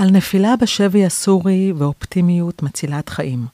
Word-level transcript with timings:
על 0.00 0.10
נפילה 0.10 0.56
בשבי 0.56 1.06
הסורי 1.06 1.72
ואופטימיות 1.72 2.62
מצילת 2.62 3.08
חיים. 3.08 3.46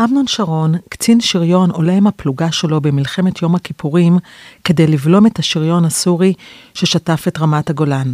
אמנון 0.00 0.26
שרון, 0.26 0.74
קצין 0.88 1.20
שריון, 1.20 1.70
עולה 1.70 1.92
עם 1.92 2.06
הפלוגה 2.06 2.52
שלו 2.52 2.80
במלחמת 2.80 3.42
יום 3.42 3.54
הכיפורים 3.54 4.18
כדי 4.64 4.86
לבלום 4.86 5.26
את 5.26 5.38
השריון 5.38 5.84
הסורי 5.84 6.34
ששטף 6.74 7.24
את 7.28 7.38
רמת 7.38 7.70
הגולן. 7.70 8.12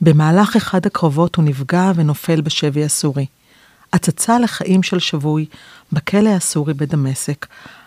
במהלך 0.00 0.56
אחד 0.56 0.86
הקרבות 0.86 1.36
הוא 1.36 1.44
נפגע 1.44 1.92
ונופל 1.94 2.40
בשבי 2.40 2.84
הסורי. 2.84 3.26
הצצה 3.92 4.38
לחיים 4.38 4.82
של 4.82 4.98
שבוי 4.98 5.46
בכלא 5.92 6.30
הסורי 6.30 6.74
בדמשק, 6.74 7.46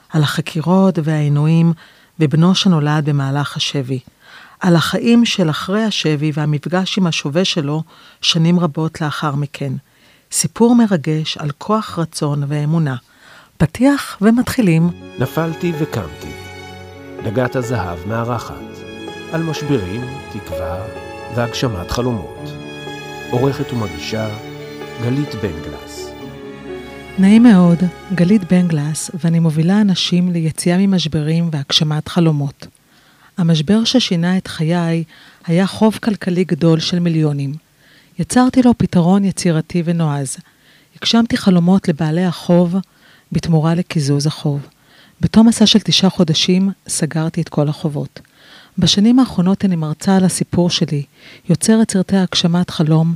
על 0.09 0.23
החקירות 0.23 1.00
והעינויים 1.04 1.73
בבנו 2.20 2.55
שנולד 2.55 3.09
במהלך 3.09 3.57
השבי. 3.57 4.00
על 4.60 4.76
החיים 4.76 5.26
של 5.26 5.50
אחרי 5.50 5.84
השבי 5.84 6.32
והמפגש 6.34 6.98
עם 6.98 7.07
השווה 7.07 7.46
שלו 7.46 7.84
שנים 8.21 8.60
רבות 8.60 9.02
לאחר 9.02 9.36
מכן. 9.36 9.74
סיפור 10.32 10.76
מרגש 10.76 11.38
על 11.38 11.52
כוח 11.57 12.00
רצון 12.00 12.43
ואמונה. 12.47 12.96
פתיח 13.57 14.18
ומתחילים. 14.21 14.89
נפלתי 15.20 15.74
וקמתי. 15.80 16.32
דגת 17.24 17.56
הזהב 17.56 18.07
מארחת. 18.07 18.56
על 19.32 19.43
משברים, 19.43 20.02
תקווה 20.32 20.86
והגשמת 21.36 21.92
חלומות. 21.92 22.50
עורכת 23.32 23.74
ומגישה 23.74 24.30
גלית 25.02 25.36
בנגלס. 25.36 26.10
נעים 27.19 27.44
מאוד, 27.44 27.80
גלית 28.16 28.54
בנגלס, 28.54 29.11
ואני 29.24 29.39
מובילה 29.39 29.82
אנשים 29.82 30.32
ליציאה 30.32 30.78
ממשברים 30.78 31.50
והגשמת 31.52 32.08
חלומות. 32.08 32.67
המשבר 33.38 33.83
ששינה 33.83 34.38
את 34.38 34.47
חיי 34.47 35.03
היה 35.45 35.67
חוב 35.67 36.00
כלכלי 36.03 36.44
גדול 36.44 36.80
של 36.80 37.00
מיליונים. 37.00 37.53
יצרתי 38.19 38.61
לו 38.61 38.77
פתרון 38.77 39.25
יצירתי 39.25 39.83
ונועז. 39.86 40.38
הגשמתי 40.95 41.38
חלומות 41.38 41.88
לבעלי 41.88 42.25
החוב 42.25 42.75
בתמורה 43.31 43.75
לקיזוז 43.75 44.27
החוב. 44.27 44.67
בתום 45.21 45.47
מסע 45.47 45.66
של 45.66 45.79
תשעה 45.79 46.09
חודשים 46.09 46.71
סגרתי 46.88 47.41
את 47.41 47.49
כל 47.49 47.67
החובות. 47.67 48.19
בשנים 48.77 49.19
האחרונות 49.19 49.66
אני 49.66 49.75
מרצה 49.75 50.16
על 50.16 50.23
הסיפור 50.23 50.69
שלי, 50.69 51.03
יוצרת 51.49 51.91
סרטי 51.91 52.17
הגשמת 52.17 52.69
חלום 52.69 53.13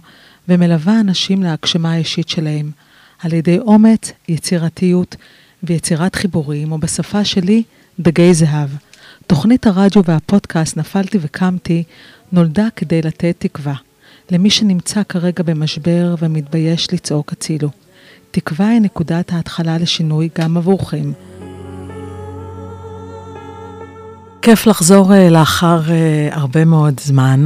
ומלווה 0.48 1.00
אנשים 1.00 1.44
להגשמה 1.44 1.92
האישית 1.92 2.30
שלהם, 2.30 2.72
על 3.20 3.34
ידי 3.34 3.60
אומץ, 3.60 4.12
יצירתיות 4.28 5.16
ויצירת 5.64 6.16
חיבורים, 6.16 6.72
ובשפה 6.72 7.26
שלי, 7.26 7.64
דגי 8.00 8.34
זהב. 8.34 8.70
תוכנית 9.32 9.68
הרדיו 9.68 10.04
והפודקאסט 10.06 10.78
נפלתי 10.78 11.18
וקמתי 11.22 11.84
נולדה 12.32 12.68
כדי 12.76 13.02
לתת 13.02 13.36
תקווה 13.40 13.74
למי 14.32 14.50
שנמצא 14.50 15.02
כרגע 15.10 15.44
במשבר 15.44 16.16
ומתבייש 16.20 16.94
לצעוק 16.94 17.32
הצילו. 17.32 17.70
תקווה 18.32 18.68
היא 18.68 18.82
נקודת 18.82 19.34
ההתחלה 19.34 19.78
לשינוי 19.78 20.30
גם 20.40 20.58
עבורכם. 20.58 21.12
כיף 24.42 24.68
לחזור 24.68 25.12
uh, 25.12 25.32
לאחר 25.32 25.82
uh, 25.88 26.36
הרבה 26.36 26.66
מאוד 26.66 27.00
זמן, 27.00 27.44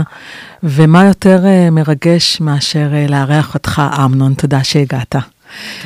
ומה 0.63 1.05
יותר 1.05 1.43
uh, 1.43 1.71
מרגש 1.71 2.41
מאשר 2.41 2.89
לארח 3.09 3.53
אותך, 3.53 3.81
אמנון, 4.05 4.33
תודה 4.33 4.63
שהגעת. 4.63 5.15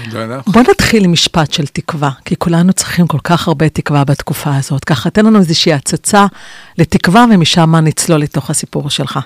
תודה 0.04 0.26
לך. 0.26 0.48
בוא 0.48 0.62
נתחיל 0.62 1.04
עם 1.04 1.12
משפט 1.12 1.54
של 1.54 1.68
תקווה, 1.68 2.12
כי 2.26 2.36
כולנו 2.36 2.74
צריכים 2.74 3.08
כל 3.08 3.20
כך 3.24 3.48
הרבה 3.48 3.70
תקווה 3.70 4.04
בתקופה 4.04 4.56
הזאת. 4.56 4.86
ככה, 4.86 5.10
תן 5.10 5.26
לנו 5.26 5.40
איזושהי 5.40 5.74
הצצה 5.74 6.26
לתקווה, 6.78 7.26
ומשם 7.34 7.76
נצלול 7.76 8.22
לתוך 8.22 8.50
הסיפור 8.50 8.90
שלך. 8.90 9.20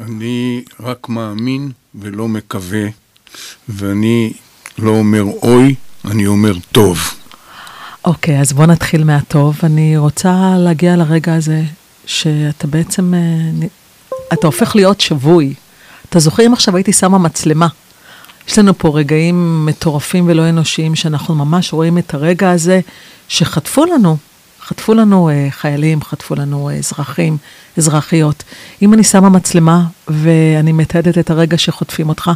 אני 0.00 0.62
רק 0.80 1.08
מאמין 1.08 1.70
ולא 1.94 2.28
מקווה, 2.28 2.86
ואני 3.68 4.32
לא 4.78 4.90
אומר 4.90 5.22
אוי, 5.42 5.74
אני 6.04 6.26
אומר 6.26 6.52
טוב. 6.72 6.98
אוקיי, 8.04 8.38
okay, 8.38 8.40
אז 8.40 8.52
בוא 8.52 8.66
נתחיל 8.66 9.04
מהטוב. 9.04 9.58
אני 9.62 9.96
רוצה 9.96 10.54
להגיע 10.58 10.96
לרגע 10.96 11.34
הזה 11.34 11.62
שאתה 12.06 12.66
בעצם, 12.66 13.14
אתה 14.32 14.46
הופך 14.46 14.76
להיות 14.76 15.00
שבוי. 15.00 15.54
אתה 16.08 16.18
זוכר 16.18 16.46
אם 16.46 16.52
עכשיו 16.52 16.76
הייתי 16.76 16.92
שמה 16.92 17.18
מצלמה 17.18 17.68
יש 18.50 18.58
לנו 18.58 18.78
פה 18.78 18.88
רגעים 18.94 19.66
מטורפים 19.66 20.24
ולא 20.28 20.48
אנושיים, 20.48 20.94
שאנחנו 20.94 21.34
ממש 21.34 21.72
רואים 21.72 21.98
את 21.98 22.14
הרגע 22.14 22.50
הזה 22.50 22.80
שחטפו 23.28 23.84
לנו, 23.84 24.16
חטפו 24.62 24.94
לנו 24.94 25.30
uh, 25.30 25.52
חיילים, 25.52 26.02
חטפו 26.02 26.34
לנו 26.34 26.70
uh, 26.70 26.78
אזרחים, 26.78 27.36
אזרחיות. 27.78 28.42
אם 28.82 28.94
אני 28.94 29.04
שמה 29.04 29.28
מצלמה 29.28 29.84
ואני 30.08 30.72
מתעדת 30.72 31.18
את 31.18 31.30
הרגע 31.30 31.58
שחוטפים 31.58 32.08
אותך 32.08 32.30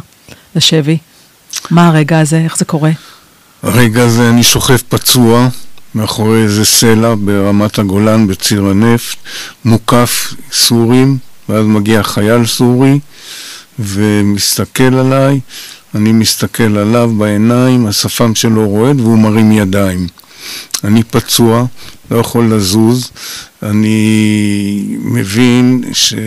לשבי, 0.55 0.97
מה 1.71 1.87
הרגע 1.87 2.19
הזה? 2.19 2.37
איך 2.37 2.57
זה 2.57 2.65
קורה? 2.65 2.91
הרגע 3.63 4.03
הזה 4.03 4.29
אני 4.29 4.43
שוכב 4.43 4.77
פצוע 4.89 5.47
מאחורי 5.95 6.43
איזה 6.43 6.65
סלע 6.65 7.15
ברמת 7.19 7.79
הגולן 7.79 8.27
בציר 8.27 8.65
הנפט, 8.65 9.17
מוקף 9.65 10.33
סורים, 10.51 11.17
ואז 11.49 11.65
מגיע 11.65 12.03
חייל 12.03 12.45
סורי 12.45 12.99
ומסתכל 13.79 14.93
עליי. 14.93 15.39
אני 15.95 16.11
מסתכל 16.11 16.77
עליו 16.77 17.11
בעיניים, 17.17 17.87
השפם 17.87 18.35
שלו 18.35 18.69
רועד 18.69 18.99
והוא 18.99 19.17
מרים 19.17 19.51
ידיים. 19.51 20.07
אני 20.83 21.03
פצוע, 21.03 21.65
לא 22.11 22.17
יכול 22.17 22.53
לזוז, 22.53 23.11
אני 23.63 24.97
מבין 24.99 25.83
שעוד 25.93 26.19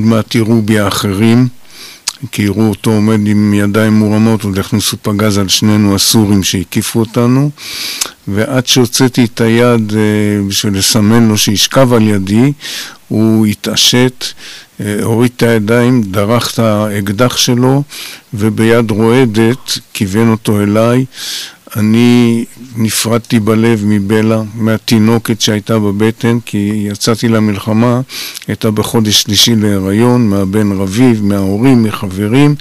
מעט 0.00 0.34
יראו 0.34 0.62
בי 0.62 0.78
האחרים, 0.78 1.48
כי 2.32 2.42
יראו 2.42 2.68
אותו 2.68 2.90
עומד 2.90 3.26
עם 3.26 3.54
ידיים 3.54 3.92
מורמות, 3.92 4.42
עוד 4.44 4.58
יכניסו 4.58 4.96
פגז 5.02 5.38
על 5.38 5.48
שנינו 5.48 5.94
הסורים 5.94 6.42
שהקיפו 6.42 7.00
אותנו, 7.00 7.50
ועד 8.28 8.66
שהוצאתי 8.66 9.24
את 9.24 9.40
היד 9.40 9.92
אה, 9.96 10.48
בשביל 10.48 10.78
לסמן 10.78 11.28
לו 11.28 11.38
שישכב 11.38 11.92
על 11.92 12.02
ידי, 12.02 12.52
הוא 13.08 13.46
התעשת, 13.46 14.24
אה, 14.80 14.96
הוריד 15.02 15.30
את 15.36 15.42
הידיים, 15.42 16.02
דרך 16.02 16.54
את 16.54 16.58
האקדח 16.58 17.36
שלו, 17.36 17.82
וביד 18.34 18.90
רועדת 18.90 19.78
כיוון 19.92 20.30
אותו 20.30 20.62
אליי. 20.62 21.04
אני 21.76 22.44
נפרדתי 22.76 23.40
בלב 23.40 23.82
מבלה, 23.86 24.42
מהתינוקת 24.54 25.40
שהייתה 25.40 25.78
בבטן, 25.78 26.38
כי 26.46 26.86
יצאתי 26.92 27.28
למלחמה, 27.28 28.00
הייתה 28.48 28.70
בחודש 28.70 29.22
שלישי 29.22 29.56
להיריון, 29.56 30.28
מהבן 30.28 30.72
רביב, 30.72 31.24
מההורים, 31.24 31.82
מחברים, 31.82 32.54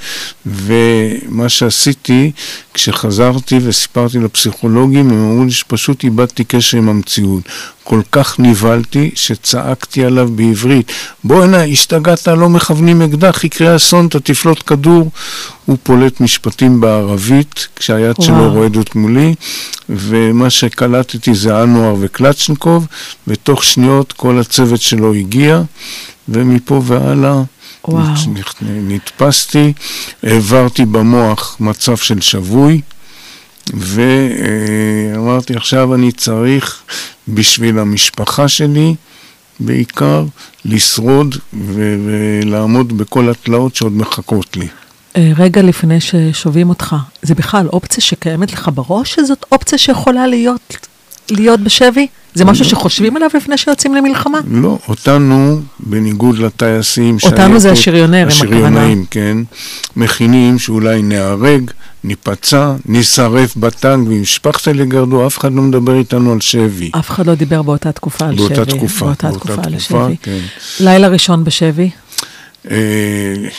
ומה 0.45 1.49
שעשיתי, 1.49 2.31
כשחזרתי 2.73 3.59
וסיפרתי 3.63 4.19
לפסיכולוגים, 4.19 5.09
הם 5.09 5.17
אמרו 5.17 5.45
לי 5.45 5.51
שפשוט 5.51 6.03
איבדתי 6.03 6.43
קשר 6.43 6.77
עם 6.77 6.89
המציאות. 6.89 7.43
כל 7.87 8.01
כך 8.11 8.39
נבהלתי, 8.39 9.11
שצעקתי 9.15 10.05
עליו 10.05 10.29
בעברית, 10.35 10.91
בוא 11.23 11.43
הנה, 11.43 11.63
השתגעת, 11.63 12.27
לא 12.27 12.49
מכוונים 12.49 13.01
אקדח, 13.01 13.43
יקרה 13.43 13.75
אסון, 13.75 14.07
אתה 14.07 14.19
תפלוט 14.19 14.63
כדור. 14.65 15.11
הוא 15.65 15.77
פולט 15.83 16.21
משפטים 16.21 16.81
בערבית, 16.81 17.67
כשהיד 17.75 18.15
וואו. 18.17 18.27
שלו 18.27 18.53
רועדת 18.53 18.95
מולי, 18.95 19.35
ומה 19.89 20.49
שקלטתי 20.49 21.35
זה 21.35 21.63
אנואר 21.63 21.95
וקלצ'נקוב, 21.99 22.87
ותוך 23.27 23.63
שניות 23.63 24.13
כל 24.13 24.39
הצוות 24.39 24.81
שלו 24.81 25.13
הגיע, 25.13 25.61
ומפה 26.29 26.81
והלאה 26.85 27.41
וואו. 27.87 28.03
נתפסתי, 28.61 29.73
העברתי 30.23 30.85
במוח 30.85 31.57
מצב 31.59 31.97
של 31.97 32.21
שבוי. 32.21 32.81
ואמרתי, 33.73 35.55
עכשיו 35.55 35.95
אני 35.95 36.11
צריך 36.11 36.83
בשביל 37.27 37.79
המשפחה 37.79 38.47
שלי 38.47 38.95
בעיקר 39.59 40.25
לשרוד 40.65 41.35
ולעמוד 41.53 42.97
בכל 42.97 43.29
התלאות 43.29 43.75
שעוד 43.75 43.93
מחכות 43.93 44.57
לי. 44.57 44.67
אה, 45.17 45.31
רגע 45.37 45.61
לפני 45.61 46.01
ששובים 46.01 46.69
אותך, 46.69 46.95
זה 47.21 47.35
בכלל 47.35 47.67
אופציה 47.67 48.03
שקיימת 48.03 48.53
לך 48.53 48.69
בראש, 48.73 49.13
שזאת 49.13 49.45
אופציה 49.51 49.77
שיכולה 49.77 50.27
להיות, 50.27 50.77
להיות 51.29 51.59
בשבי? 51.59 52.07
זה 52.35 52.45
משהו 52.45 52.65
שחושבים 52.65 53.15
עליו 53.15 53.29
לפני 53.33 53.57
שיוצאים 53.57 53.95
למלחמה? 53.95 54.39
לא, 54.51 54.77
אותנו, 54.87 55.61
בניגוד 55.79 56.37
לטייסים... 56.37 57.17
אותנו 57.23 57.59
זה 57.59 57.71
השריונרים, 57.71 58.27
הכוונה. 58.27 58.49
השריונרים, 58.51 59.05
כן. 59.11 59.37
מכינים 59.95 60.59
שאולי 60.59 61.01
נהרג, 61.01 61.71
ניפצע, 62.03 62.73
נשרף 62.85 63.55
בטנק 63.57 64.07
ועם 64.07 64.25
שפכת 64.25 64.67
לגרדו, 64.67 65.27
אף 65.27 65.37
אחד 65.37 65.53
לא 65.53 65.61
מדבר 65.61 65.95
איתנו 65.95 66.31
על 66.31 66.41
שבי. 66.41 66.91
אף 66.99 67.09
אחד 67.09 67.27
לא 67.27 67.35
דיבר 67.35 67.61
באותה 67.61 67.91
תקופה 67.91 68.25
על 68.25 68.35
באותה 68.35 68.55
שבי. 68.55 68.65
תקופה, 68.65 69.05
באותה 69.05 69.27
באותה 69.29 69.39
תקופה, 69.39 69.61
על 69.63 69.77
תקופה, 69.77 70.03
השבי. 70.05 70.15
כן. 70.21 70.39
לילה 70.79 71.07
ראשון 71.07 71.43
בשבי? 71.43 71.89
אה, 72.71 73.49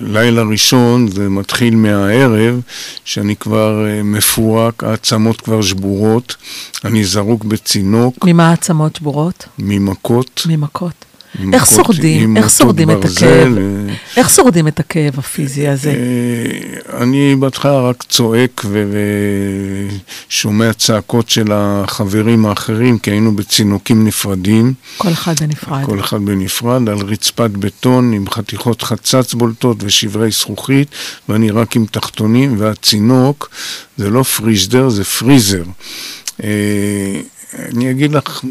לילה 0.00 0.42
ראשון 0.42 1.08
זה 1.08 1.28
מתחיל 1.28 1.76
מהערב, 1.76 2.60
שאני 3.04 3.36
כבר 3.36 3.86
אה, 3.86 4.02
מפורק, 4.02 4.84
העצמות 4.84 5.40
כבר 5.40 5.62
שבורות, 5.62 6.36
אני 6.84 7.04
זרוק 7.04 7.44
בצינוק. 7.44 8.24
ממה 8.24 8.50
העצמות 8.50 8.96
שבורות? 8.96 9.48
ממכות. 9.58 10.42
ממכות. 10.48 11.04
איך 11.52 11.66
שורדים, 11.66 12.36
איך 12.36 12.50
שורדים 12.50 12.90
את 12.90 13.04
הכאב? 13.04 13.52
איך 14.16 14.30
שורדים 14.30 14.68
את 14.68 14.80
הכאב 14.80 15.18
הפיזי 15.18 15.68
הזה? 15.68 15.94
אני 17.00 17.36
בהתחלה 17.38 17.80
רק 17.80 18.02
צועק 18.08 18.64
ושומע 20.28 20.72
צעקות 20.72 21.28
של 21.28 21.52
החברים 21.52 22.46
האחרים, 22.46 22.98
כי 22.98 23.10
היינו 23.10 23.36
בצינוקים 23.36 24.06
נפרדים. 24.06 24.74
כל 24.98 25.12
אחד 25.12 25.34
בנפרד. 25.40 25.84
כל 25.84 26.00
אחד 26.00 26.24
בנפרד, 26.24 26.88
על 26.88 26.98
רצפת 26.98 27.50
בטון 27.50 28.12
עם 28.12 28.30
חתיכות 28.30 28.82
חצץ 28.82 29.34
בולטות 29.34 29.76
ושברי 29.80 30.30
זכוכית, 30.30 30.88
ואני 31.28 31.50
רק 31.50 31.76
עם 31.76 31.86
תחתונים, 31.90 32.54
והצינוק 32.58 33.50
זה 33.96 34.10
לא 34.10 34.22
פריזדר, 34.22 34.88
זה 34.88 35.04
פריזר. 35.04 35.62
אני 37.54 37.90
אגיד 37.90 38.12
לך, 38.12 38.44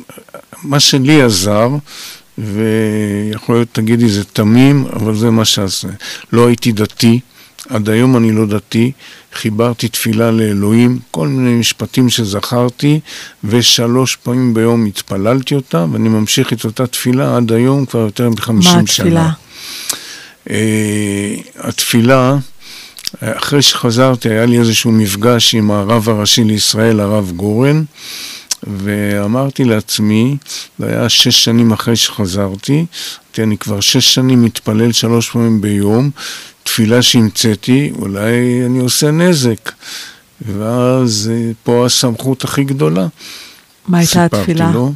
מה 0.64 0.80
שלי 0.80 1.22
עזר, 1.22 1.70
ויכול 2.38 3.56
להיות, 3.56 3.68
תגידי, 3.72 4.10
זה 4.10 4.24
תמים, 4.24 4.86
אבל 4.94 5.16
זה 5.16 5.30
מה 5.30 5.46
שעשה. 5.46 5.88
לא 6.34 6.48
הייתי 6.48 6.72
דתי, 6.72 7.20
עד 7.70 7.90
היום 7.90 8.18
אני 8.18 8.32
לא 8.32 8.46
דתי, 8.46 8.92
חיברתי 9.34 9.88
תפילה 9.88 10.32
לאלוהים, 10.32 11.00
כל 11.12 11.28
מיני 11.28 11.56
משפטים 11.56 12.10
שזכרתי, 12.10 13.00
ושלוש 13.44 14.16
פעמים 14.16 14.54
ביום 14.54 14.86
התפללתי 14.86 15.56
אותה, 15.56 15.86
ואני 15.92 16.10
ממשיך 16.10 16.54
את 16.54 16.66
אותה 16.66 16.88
תפילה 16.88 17.38
עד 17.38 17.52
היום, 17.52 17.86
כבר 17.86 18.00
יותר 18.00 18.30
מחמישים 18.30 18.88
שנה. 18.88 19.10
מה 19.14 19.30
התפילה? 19.30 19.32
Uh, 20.48 20.50
התפילה, 21.68 22.38
אחרי 23.22 23.62
שחזרתי, 23.62 24.30
היה 24.30 24.46
לי 24.46 24.60
איזשהו 24.60 24.92
מפגש 24.92 25.56
עם 25.56 25.72
הרב 25.72 26.10
הראשי 26.10 26.44
לישראל, 26.44 27.00
הרב 27.00 27.32
גורן, 27.36 27.84
ואמרתי 28.68 29.63
לעצמי, 29.63 30.38
זה 30.80 30.88
היה 30.88 31.10
שש 31.10 31.44
שנים 31.44 31.71
אחרי 31.71 31.95
שחזרתי, 31.95 32.86
אמרתי, 33.33 33.44
אני 33.44 33.57
כבר 33.57 33.80
שש 33.80 34.13
שנים 34.13 34.44
מתפלל 34.44 34.92
שלוש 34.92 35.30
פעמים 35.30 35.62
ביום, 35.62 36.10
תפילה 36.63 37.01
שהמצאתי, 37.01 37.92
אולי 38.00 38.62
אני 38.65 38.80
עושה 38.80 39.12
נזק. 39.12 39.71
ואז 40.42 41.31
אה, 41.33 41.51
פה 41.63 41.86
הסמכות 41.86 42.44
הכי 42.44 42.63
גדולה. 42.63 43.07
מה 43.88 43.98
הייתה 43.98 44.25
התפילה? 44.25 44.71
לו, 44.71 44.94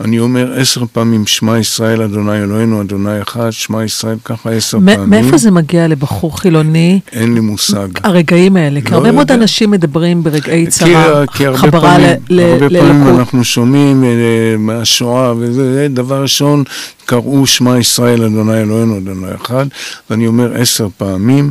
אני 0.00 0.18
אומר 0.18 0.52
עשר 0.60 0.84
פעמים 0.92 1.26
שמע 1.26 1.58
ישראל 1.58 2.02
אדוני 2.02 2.38
אלוהינו 2.38 2.80
אדוני 2.80 3.22
אחד, 3.22 3.50
שמע 3.50 3.84
ישראל 3.84 4.16
ככה 4.24 4.50
עשר 4.50 4.78
פעמים. 4.78 5.10
מאיפה 5.10 5.36
זה 5.36 5.50
מגיע 5.50 5.88
לבחור 5.88 6.38
חילוני? 6.40 7.00
אין 7.12 7.34
לי 7.34 7.40
מושג. 7.40 7.88
הרגעים 8.04 8.56
האלה, 8.56 8.80
כי 8.80 8.90
לא 8.90 8.96
הרבה 8.96 9.12
מאוד 9.12 9.32
אנשים 9.32 9.70
מדברים 9.70 10.22
ברגעי 10.22 10.66
צרה, 10.66 11.24
חברה 11.54 11.98
ללקות. 12.30 12.62
הרבה 12.62 12.80
פעמים 12.80 13.18
אנחנו 13.18 13.44
שומעים 13.44 14.04
אה, 14.04 14.08
מהשואה, 14.58 15.32
וזה 15.38 15.86
דבר 15.90 16.22
ראשון, 16.22 16.64
קראו 17.06 17.46
שמע 17.46 17.78
ישראל 17.78 18.24
אדוני 18.24 18.60
אלוהינו 18.60 18.98
אדוני 18.98 19.34
אחד, 19.42 19.66
ואני 20.10 20.26
אומר 20.26 20.60
עשר 20.60 20.88
פעמים. 20.96 21.50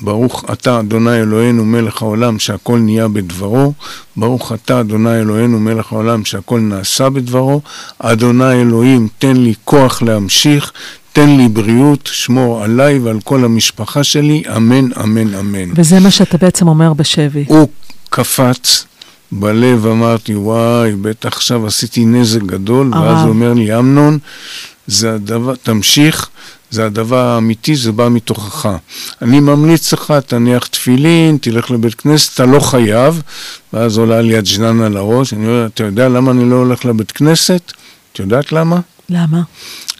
ברוך 0.00 0.44
אתה 0.52 0.80
אדוני 0.80 1.16
אלוהינו 1.16 1.64
מלך 1.64 2.02
העולם 2.02 2.38
שהכל 2.38 2.78
נהיה 2.78 3.08
בדברו, 3.08 3.72
ברוך 4.16 4.52
אתה 4.52 4.80
אדוני 4.80 5.20
אלוהינו 5.20 5.60
מלך 5.60 5.92
העולם 5.92 6.24
שהכל 6.24 6.60
נעשה 6.60 7.10
בדברו, 7.10 7.60
אדוני 7.98 8.52
אלוהים 8.52 9.08
תן 9.18 9.36
לי 9.36 9.54
כוח 9.64 10.02
להמשיך, 10.02 10.72
תן 11.12 11.36
לי 11.36 11.48
בריאות, 11.48 12.08
שמור 12.12 12.62
עליי 12.64 12.98
ועל 12.98 13.20
כל 13.24 13.44
המשפחה 13.44 14.04
שלי, 14.04 14.42
אמן, 14.56 14.88
אמן, 15.04 15.34
אמן. 15.34 15.72
וזה 15.76 16.00
מה 16.00 16.10
שאתה 16.10 16.38
בעצם 16.38 16.68
אומר 16.68 16.92
בשבי. 16.92 17.44
הוא 17.48 17.68
קפץ. 18.10 18.84
בלב 19.32 19.86
אמרתי, 19.86 20.34
וואי, 20.34 20.92
בטח 20.92 21.36
עכשיו 21.36 21.66
עשיתי 21.66 22.04
נזק 22.04 22.42
גדול, 22.42 22.90
הרב. 22.92 23.04
ואז 23.04 23.22
הוא 23.22 23.28
אומר 23.28 23.52
לי, 23.52 23.78
אמנון, 23.78 24.18
זה 24.86 25.14
הדבר, 25.14 25.54
תמשיך, 25.54 26.28
זה 26.74 26.86
הדבר 26.86 27.24
האמיתי, 27.24 27.76
זה 27.76 27.92
בא 27.92 28.08
מתוכך. 28.08 28.68
אני 29.22 29.40
ממליץ 29.40 29.92
לך, 29.92 30.14
תניח 30.26 30.66
תפילין, 30.66 31.38
תלך 31.40 31.70
לבית 31.70 31.94
כנסת, 31.94 32.34
אתה 32.34 32.44
לא 32.44 32.60
חייב, 32.60 33.22
ואז 33.72 33.98
עולה 33.98 34.20
לי 34.20 34.36
הג'נן 34.36 34.80
על 34.82 34.96
הראש, 34.96 35.32
אני 35.32 35.46
אומר, 35.46 35.66
אתה 35.66 35.84
יודע 35.84 36.08
למה 36.08 36.30
אני 36.30 36.50
לא 36.50 36.56
הולך 36.56 36.84
לבית 36.84 37.12
כנסת? 37.12 37.72
את 38.12 38.18
יודעת 38.18 38.52
למה? 38.52 38.80
למה? 39.10 39.42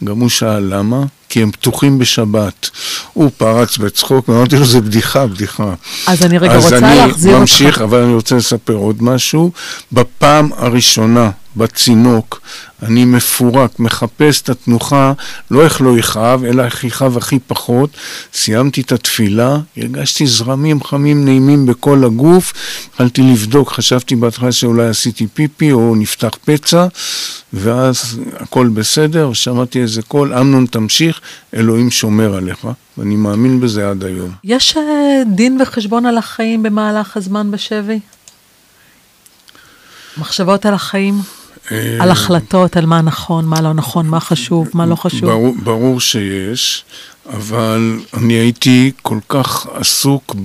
גם 0.03 0.19
הוא 0.19 0.29
שאל 0.29 0.63
למה, 0.75 1.03
כי 1.29 1.41
הם 1.41 1.51
פתוחים 1.51 1.99
בשבת. 1.99 2.69
הוא 3.13 3.31
פרץ 3.37 3.77
בצחוק, 3.77 4.29
ואמרתי 4.29 4.55
לו, 4.55 4.65
זה 4.65 4.81
בדיחה, 4.81 5.27
בדיחה. 5.27 5.73
אז 6.07 6.23
אני 6.23 6.37
רגע 6.37 6.55
רוצה 6.55 6.79
להחזיר 6.79 7.05
אותך. 7.07 7.17
אז 7.17 7.27
אני 7.27 7.39
ממשיך, 7.39 7.81
אבל 7.81 8.03
אני 8.03 8.13
רוצה 8.13 8.35
לספר 8.35 8.73
עוד 8.73 9.03
משהו. 9.03 9.51
בפעם 9.91 10.49
הראשונה 10.57 11.29
בצינוק, 11.57 12.41
אני 12.83 13.05
מפורק, 13.05 13.79
מחפש 13.79 14.41
את 14.41 14.49
התנוחה, 14.49 15.13
לא 15.51 15.63
איך 15.63 15.81
לא 15.81 15.97
יכאב, 15.97 16.43
אלא 16.43 16.63
איך 16.63 16.83
יכאב 16.83 17.17
הכי 17.17 17.39
פחות. 17.47 17.89
סיימתי 18.33 18.81
את 18.81 18.91
התפילה, 18.91 19.57
הרגשתי 19.77 20.27
זרמים 20.27 20.83
חמים 20.83 21.25
נעימים 21.25 21.65
בכל 21.65 22.03
הגוף, 22.03 22.53
התחלתי 22.89 23.21
לבדוק, 23.21 23.71
חשבתי 23.71 24.15
בהתחלה 24.15 24.51
שאולי 24.51 24.87
עשיתי 24.87 25.27
פיפי 25.33 25.71
או 25.71 25.95
נפתח 25.95 26.37
פצע, 26.45 26.87
ואז 27.53 28.19
הכל 28.39 28.67
בסדר, 28.67 29.33
שמעתי 29.33 29.81
איזה 29.81 30.01
קול, 30.01 30.33
אמנון 30.33 30.65
תמשיך, 30.65 31.21
אלוהים 31.53 31.91
שומר 31.91 32.35
עליך, 32.35 32.67
ואני 32.97 33.15
מאמין 33.15 33.59
בזה 33.59 33.89
עד 33.89 34.03
היום. 34.03 34.31
יש 34.43 34.77
אה, 34.77 34.83
דין 35.35 35.61
וחשבון 35.61 36.05
על 36.05 36.17
החיים 36.17 36.63
במהלך 36.63 37.17
הזמן 37.17 37.51
בשבי? 37.51 37.99
מחשבות 40.17 40.65
על 40.65 40.73
החיים? 40.73 41.21
אה, 41.71 41.97
על 41.99 42.11
החלטות, 42.11 42.77
על 42.77 42.85
מה 42.85 43.01
נכון, 43.01 43.45
מה 43.45 43.61
לא 43.61 43.73
נכון, 43.73 44.07
מה 44.07 44.19
חשוב, 44.19 44.69
מה 44.73 44.85
לא 44.85 44.95
חשוב. 44.95 45.29
ברור, 45.29 45.55
ברור 45.63 45.99
שיש, 45.99 46.85
אבל 47.33 47.99
אני 48.13 48.33
הייתי 48.33 48.91
כל 49.01 49.19
כך 49.29 49.67
עסוק 49.73 50.35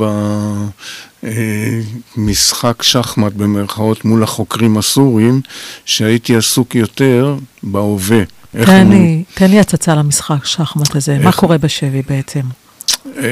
במשחק 2.17 2.76
אה, 2.81 2.84
שחמט 2.84 3.32
במרכאות 3.32 4.05
מול 4.05 4.22
החוקרים 4.22 4.78
הסורים, 4.78 5.40
שהייתי 5.84 6.37
עסוק 6.37 6.75
יותר 6.75 7.37
בהווה. 7.62 8.23
תן 8.52 8.88
לי, 8.88 9.25
תן 9.34 9.50
לי 9.50 9.61
הצצה 9.61 9.94
למשחק 9.94 10.44
שחמט 10.44 10.96
הזה, 10.96 11.12
איך... 11.12 11.25
מה 11.25 11.32
קורה 11.32 11.58
בשבי 11.58 12.02
בעצם? 12.08 12.40
אה, 13.19 13.22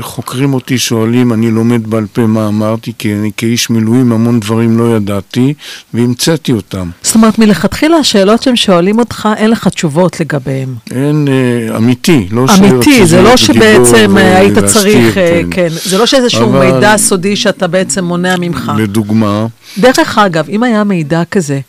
חוקרים 0.00 0.54
אותי, 0.54 0.78
שואלים, 0.78 1.32
אני 1.32 1.50
לומד 1.50 1.86
בעל 1.86 2.06
פה 2.12 2.26
מה 2.26 2.48
אמרתי, 2.48 2.92
כי 2.98 3.14
אני 3.14 3.30
כאיש 3.36 3.70
מילואים 3.70 4.12
המון 4.12 4.40
דברים 4.40 4.78
לא 4.78 4.96
ידעתי, 4.96 5.54
והמצאתי 5.94 6.52
אותם. 6.52 6.90
זאת 7.02 7.14
אומרת, 7.14 7.38
מלכתחילה 7.38 7.96
השאלות 7.96 8.42
שהם 8.42 8.56
שואלים 8.56 8.98
אותך, 8.98 9.28
אין 9.36 9.50
לך 9.50 9.68
תשובות 9.68 10.20
לגביהם. 10.20 10.74
אין, 10.90 11.28
אה, 11.28 11.76
אמיתי, 11.76 12.28
לא 12.30 12.46
שאלות... 12.46 12.72
אמיתי, 12.72 13.06
זה 13.06 13.22
לא 13.22 13.36
שבעצם 13.36 14.18
אה, 14.18 14.38
היית 14.38 14.58
צריך, 14.58 15.14
כן. 15.14 15.46
כן, 15.50 15.68
זה 15.84 15.98
לא 15.98 16.06
שאיזשהו. 16.06 16.52
מידע 16.52 16.96
סודי 16.96 17.36
שאתה 17.36 17.66
בעצם 17.66 18.04
מונע 18.04 18.34
ממך. 18.40 18.72
לדוגמה... 18.78 19.46
דרך 19.78 20.18
אגב, 20.18 20.48
אם 20.48 20.62
היה 20.62 20.84
מידע 20.84 21.22
כזה, 21.30 21.60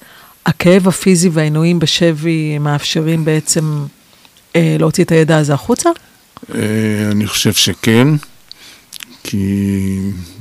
הכאב 0.46 0.88
הפיזי 0.88 1.30
והעינויים 1.30 1.80
בשבי 1.80 2.58
מאפשרים 2.60 3.26
בעצם 3.26 3.84
אה, 4.56 4.76
להוציא 4.80 5.04
את 5.04 5.12
הידע 5.12 5.38
הזה 5.38 5.54
החוצה? 5.54 5.90
אה, 6.56 7.12
אני 7.12 7.28
חושב 7.28 7.54
שכן, 7.54 8.08
כי 9.24 9.98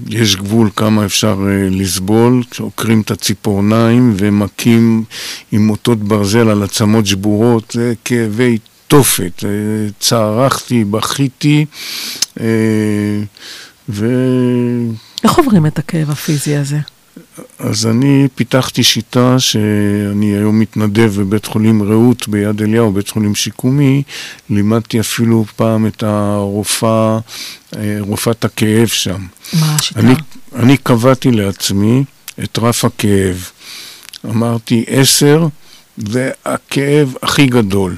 יש 0.08 0.36
גבול 0.36 0.70
כמה 0.76 1.04
אפשר 1.04 1.38
אה, 1.48 1.68
לסבול, 1.70 2.42
כשעוקרים 2.50 3.00
את 3.00 3.10
הציפורניים 3.10 4.14
ומכים 4.18 5.04
עם 5.52 5.66
מוטות 5.66 5.98
ברזל 5.98 6.48
על 6.48 6.62
עצמות 6.62 7.06
שבורות, 7.06 7.70
זה 7.74 7.92
כאבי 8.04 8.58
תופת. 8.88 9.44
אה, 9.44 9.50
צערכתי, 10.00 10.84
בכיתי, 10.84 11.66
ו... 13.88 14.06
איך 15.24 15.32
עוברים 15.32 15.66
את 15.66 15.78
הכאב 15.78 16.10
הפיזי 16.10 16.56
הזה? 16.56 16.78
אז 17.58 17.86
אני 17.86 18.28
פיתחתי 18.34 18.82
שיטה 18.82 19.38
שאני 19.38 20.36
היום 20.36 20.60
מתנדב 20.60 21.20
בבית 21.20 21.46
חולים 21.46 21.82
רעות 21.82 22.28
ביד 22.28 22.62
אליהו, 22.62 22.92
בית 22.92 23.08
חולים 23.08 23.34
שיקומי, 23.34 24.02
לימדתי 24.50 25.00
אפילו 25.00 25.44
פעם 25.56 25.86
את 25.86 26.02
הרופאה, 26.02 27.18
אה, 27.76 27.96
רופאת 28.00 28.44
הכאב 28.44 28.86
שם. 28.86 29.26
מה 29.52 29.76
השיטה? 29.76 30.00
אני, 30.00 30.14
אני 30.54 30.76
קבעתי 30.76 31.30
לעצמי 31.30 32.04
את 32.44 32.58
רף 32.58 32.84
הכאב. 32.84 33.50
אמרתי 34.24 34.84
עשר, 34.88 35.46
והכאב 35.98 37.14
הכי 37.22 37.46
גדול. 37.46 37.96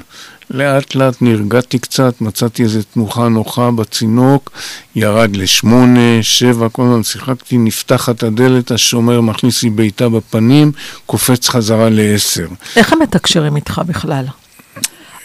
לאט 0.52 0.94
לאט 0.94 1.22
נרגעתי 1.22 1.78
קצת, 1.78 2.20
מצאתי 2.20 2.62
איזו 2.62 2.80
תנוחה 2.94 3.28
נוחה 3.28 3.70
בצינוק, 3.70 4.50
ירד 4.96 5.36
לשמונה, 5.36 6.22
שבע, 6.22 6.68
כל 6.68 6.82
הזמן 6.82 7.02
שיחקתי, 7.02 7.58
נפתחת 7.58 8.22
הדלת, 8.22 8.70
השומר 8.70 9.20
מכניס 9.20 9.62
לי 9.62 9.70
בעיטה 9.70 10.08
בפנים, 10.08 10.72
קופץ 11.06 11.48
חזרה 11.48 11.88
לעשר. 11.90 12.46
איך 12.76 12.92
הם 12.92 12.98
מתקשרים 13.02 13.56
איתך 13.56 13.80
בכלל? 13.86 14.24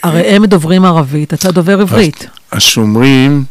הרי 0.02 0.20
הם 0.20 0.44
דוברים 0.46 0.84
ערבית, 0.84 1.34
אתה 1.34 1.52
דובר 1.52 1.80
עברית. 1.80 2.26
השומרים 2.52 3.44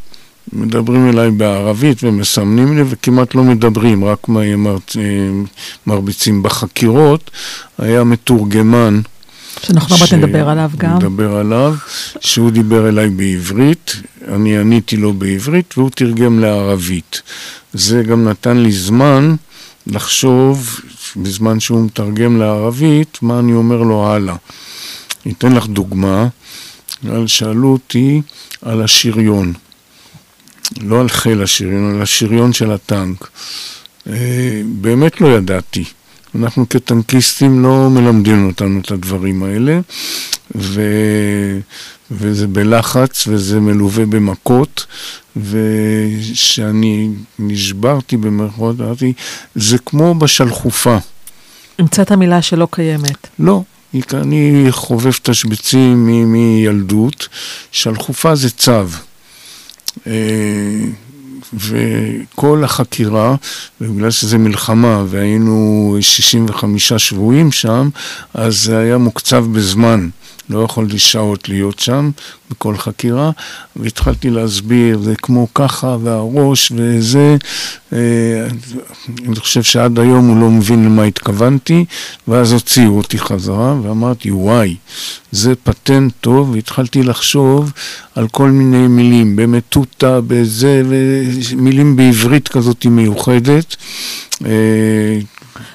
מדברים 0.54 1.10
אליי 1.10 1.32
בערבית 1.32 2.04
ומסמנים 2.04 2.78
לי 2.78 2.84
וכמעט 2.90 3.36
לא 3.36 3.44
מדברים, 3.44 4.06
רק 4.06 4.28
מרביצים. 5.88 6.44
בחקירות 6.44 7.32
היה 7.78 8.04
מתורגמן 8.04 9.02
שאנחנו 9.62 9.96
עוד 9.96 10.02
מעט 10.02 10.14
נדבר 10.14 10.50
עליו 10.50 10.72
גם. 10.78 10.96
נדבר 10.96 11.36
עליו, 11.36 11.76
שהוא 12.20 12.52
דיבר 12.52 12.90
אליי 12.90 13.10
בעברית, 13.10 13.96
אני 14.28 14.58
עניתי 14.58 14.98
לו 14.98 15.14
בעברית 15.14 15.78
והוא 15.78 15.90
תרגם 15.90 16.40
לערבית. 16.40 17.22
זה 17.74 18.04
גם 18.04 18.28
נתן 18.28 18.58
לי 18.58 18.72
זמן 18.72 19.36
לחשוב, 19.88 20.80
בזמן 21.16 21.60
שהוא 21.60 21.86
מתרגם 21.86 22.40
לערבית, 22.40 23.18
מה 23.22 23.40
אני 23.40 23.54
אומר 23.54 23.82
לו 23.82 24.08
הלאה. 24.08 24.36
אני 25.26 25.34
אתן 25.34 25.52
לך 25.52 25.68
דוגמה, 25.68 26.28
שאלו 27.26 27.72
אותי 27.72 28.22
על 28.62 28.82
השריון. 28.82 29.54
לא 30.82 31.02
על 31.02 31.10
חיל 31.10 31.44
השריון, 31.44 31.96
על 31.96 32.02
השריון 32.02 32.54
של 32.54 32.72
הטנק. 32.72 33.30
אה, 34.10 34.62
באמת 34.66 35.22
לא 35.22 35.28
ידעתי. 35.28 35.84
אנחנו 36.36 36.70
כטנקיסטים 36.70 37.64
לא 37.64 37.90
מלמדים 37.90 38.48
אותנו 38.48 38.80
את 38.80 38.92
הדברים 38.92 39.44
האלה, 39.44 39.80
ו... 40.56 40.82
וזה 42.12 42.48
בלחץ 42.48 43.28
וזה 43.28 43.60
מלווה 43.60 44.06
במכות, 44.06 44.86
ושאני 45.36 47.10
נשברתי 47.40 48.18
במרכאות, 48.18 48.82
אמרתי, 48.82 49.14
זה 49.56 49.78
כמו 49.78 50.16
בשלחופה. 50.16 50.98
המצאת 51.80 52.12
מילה 52.12 52.42
שלא 52.42 52.68
קיימת. 52.72 53.28
לא, 53.40 53.64
אני 54.14 54.68
חובב 54.70 55.12
תשבצים 55.22 56.06
מילדות, 56.32 57.28
שלחופה 57.72 58.36
זה 58.36 58.50
צו. 58.50 58.84
וכל 61.54 62.64
החקירה, 62.64 63.36
בגלל 63.82 64.12
שזה 64.12 64.38
מלחמה 64.38 65.04
והיינו 65.08 65.98
65 66.02 66.94
שבויים 66.94 67.52
שם, 67.52 67.90
אז 68.34 68.64
זה 68.64 68.78
היה 68.78 68.98
מוקצב 68.98 69.46
בזמן. 69.52 70.10
לא 70.50 70.64
יכולתי 70.64 71.00
שעות 71.00 71.50
להיות 71.50 71.80
שם 71.80 72.12
בכל 72.52 72.78
חקירה, 72.78 73.32
והתחלתי 73.76 74.30
להסביר, 74.30 75.00
זה 75.00 75.16
כמו 75.16 75.48
ככה, 75.54 75.98
והראש 76.04 76.72
וזה, 76.76 77.38
אה, 77.94 78.48
אני 79.28 79.36
חושב 79.36 79.64
שעד 79.64 80.00
היום 80.00 80.28
הוא 80.28 80.42
לא 80.42 80.50
מבין 80.50 80.86
למה 80.86 81.04
התכוונתי, 81.04 81.86
ואז 82.28 82.52
הוציאו 82.52 82.98
אותי 82.98 83.20
חזרה, 83.20 83.76
ואמרתי, 83.82 84.32
וואי, 84.32 84.76
זה 85.32 85.54
פטנט 85.64 86.14
טוב, 86.22 86.50
והתחלתי 86.50 87.04
לחשוב 87.04 87.72
על 88.16 88.28
כל 88.28 88.50
מיני 88.50 88.88
מילים, 88.88 89.36
במטותא, 89.36 90.20
בזה, 90.28 90.82
מילים 91.56 91.96
בעברית 91.96 92.48
כזאת 92.48 92.86
מיוחדת. 92.86 93.76
אה, 94.46 95.20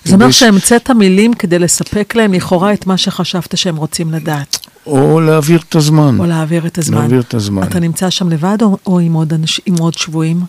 זה 0.05 0.15
אומר 0.15 0.31
שהמצאת 0.31 0.91
מילים 0.91 1.35
כדי 1.35 1.59
לספק 1.59 2.15
להם 2.15 2.33
לכאורה 2.33 2.73
את 2.73 2.87
מה 2.87 2.97
שחשבת 2.97 3.57
שהם 3.57 3.77
רוצים 3.77 4.13
לדעת. 4.13 4.59
או 4.87 5.21
להעביר 5.21 5.61
את 5.69 5.75
הזמן. 5.75 6.17
או 6.19 6.27
להעביר 6.27 6.67
את 6.67 6.79
הזמן. 6.79 6.99
להעביר 6.99 7.21
את 7.21 7.35
הזמן. 7.35 7.63
אתה 7.63 7.81
נמצא 7.81 8.11
שם 8.11 8.29
לבד 8.29 8.59
או, 8.63 8.77
או 8.87 8.99
עם, 8.99 9.13
עוד 9.13 9.33
אנש, 9.33 9.61
עם 9.67 9.75
עוד 9.79 9.95
שבויים? 9.95 10.41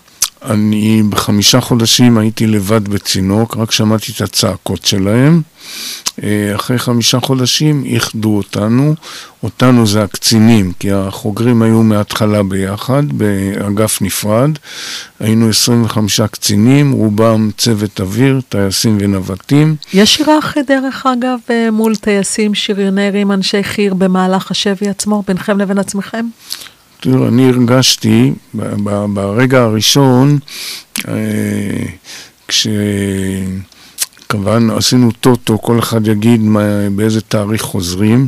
אני 0.45 1.03
בחמישה 1.09 1.61
חודשים 1.61 2.17
הייתי 2.17 2.47
לבד 2.47 2.87
בצינוק, 2.87 3.57
רק 3.57 3.71
שמעתי 3.71 4.11
את 4.11 4.21
הצעקות 4.21 4.85
שלהם. 4.85 5.41
אה, 6.23 6.55
אחרי 6.55 6.79
חמישה 6.79 7.19
חודשים 7.19 7.83
איחדו 7.85 8.37
אותנו, 8.37 8.95
אותנו 9.43 9.87
זה 9.87 10.03
הקצינים, 10.03 10.71
כי 10.79 10.91
החוגרים 10.91 11.61
היו 11.61 11.83
מההתחלה 11.83 12.43
ביחד, 12.43 13.03
באגף 13.13 14.01
נפרד. 14.01 14.49
היינו 15.19 15.49
25 15.49 16.21
קצינים, 16.21 16.91
רובם 16.91 17.49
צוות 17.57 18.01
אוויר, 18.01 18.41
טייסים 18.49 18.97
ונווטים. 19.01 19.75
יש 19.93 20.17
היררכיה 20.19 20.63
דרך 20.63 21.05
אגב 21.05 21.39
אה, 21.49 21.71
מול 21.71 21.95
טייסים, 21.95 22.55
שריונרים, 22.55 23.31
אנשי 23.31 23.63
חי"ר 23.63 23.93
במהלך 23.93 24.51
השבי 24.51 24.89
עצמו, 24.89 25.23
בינכם 25.27 25.59
לבין 25.59 25.77
עצמכם? 25.79 26.25
תראו, 27.03 27.27
אני 27.27 27.49
הרגשתי 27.49 28.33
ברגע 29.13 29.61
הראשון, 29.61 30.39
אה, 31.07 31.13
כש... 32.47 32.67
קבענו, 34.27 34.77
עשינו 34.77 35.11
טוטו, 35.11 35.61
כל 35.61 35.79
אחד 35.79 36.07
יגיד 36.07 36.41
מה, 36.41 36.89
באיזה 36.95 37.21
תאריך 37.21 37.61
חוזרים. 37.61 38.27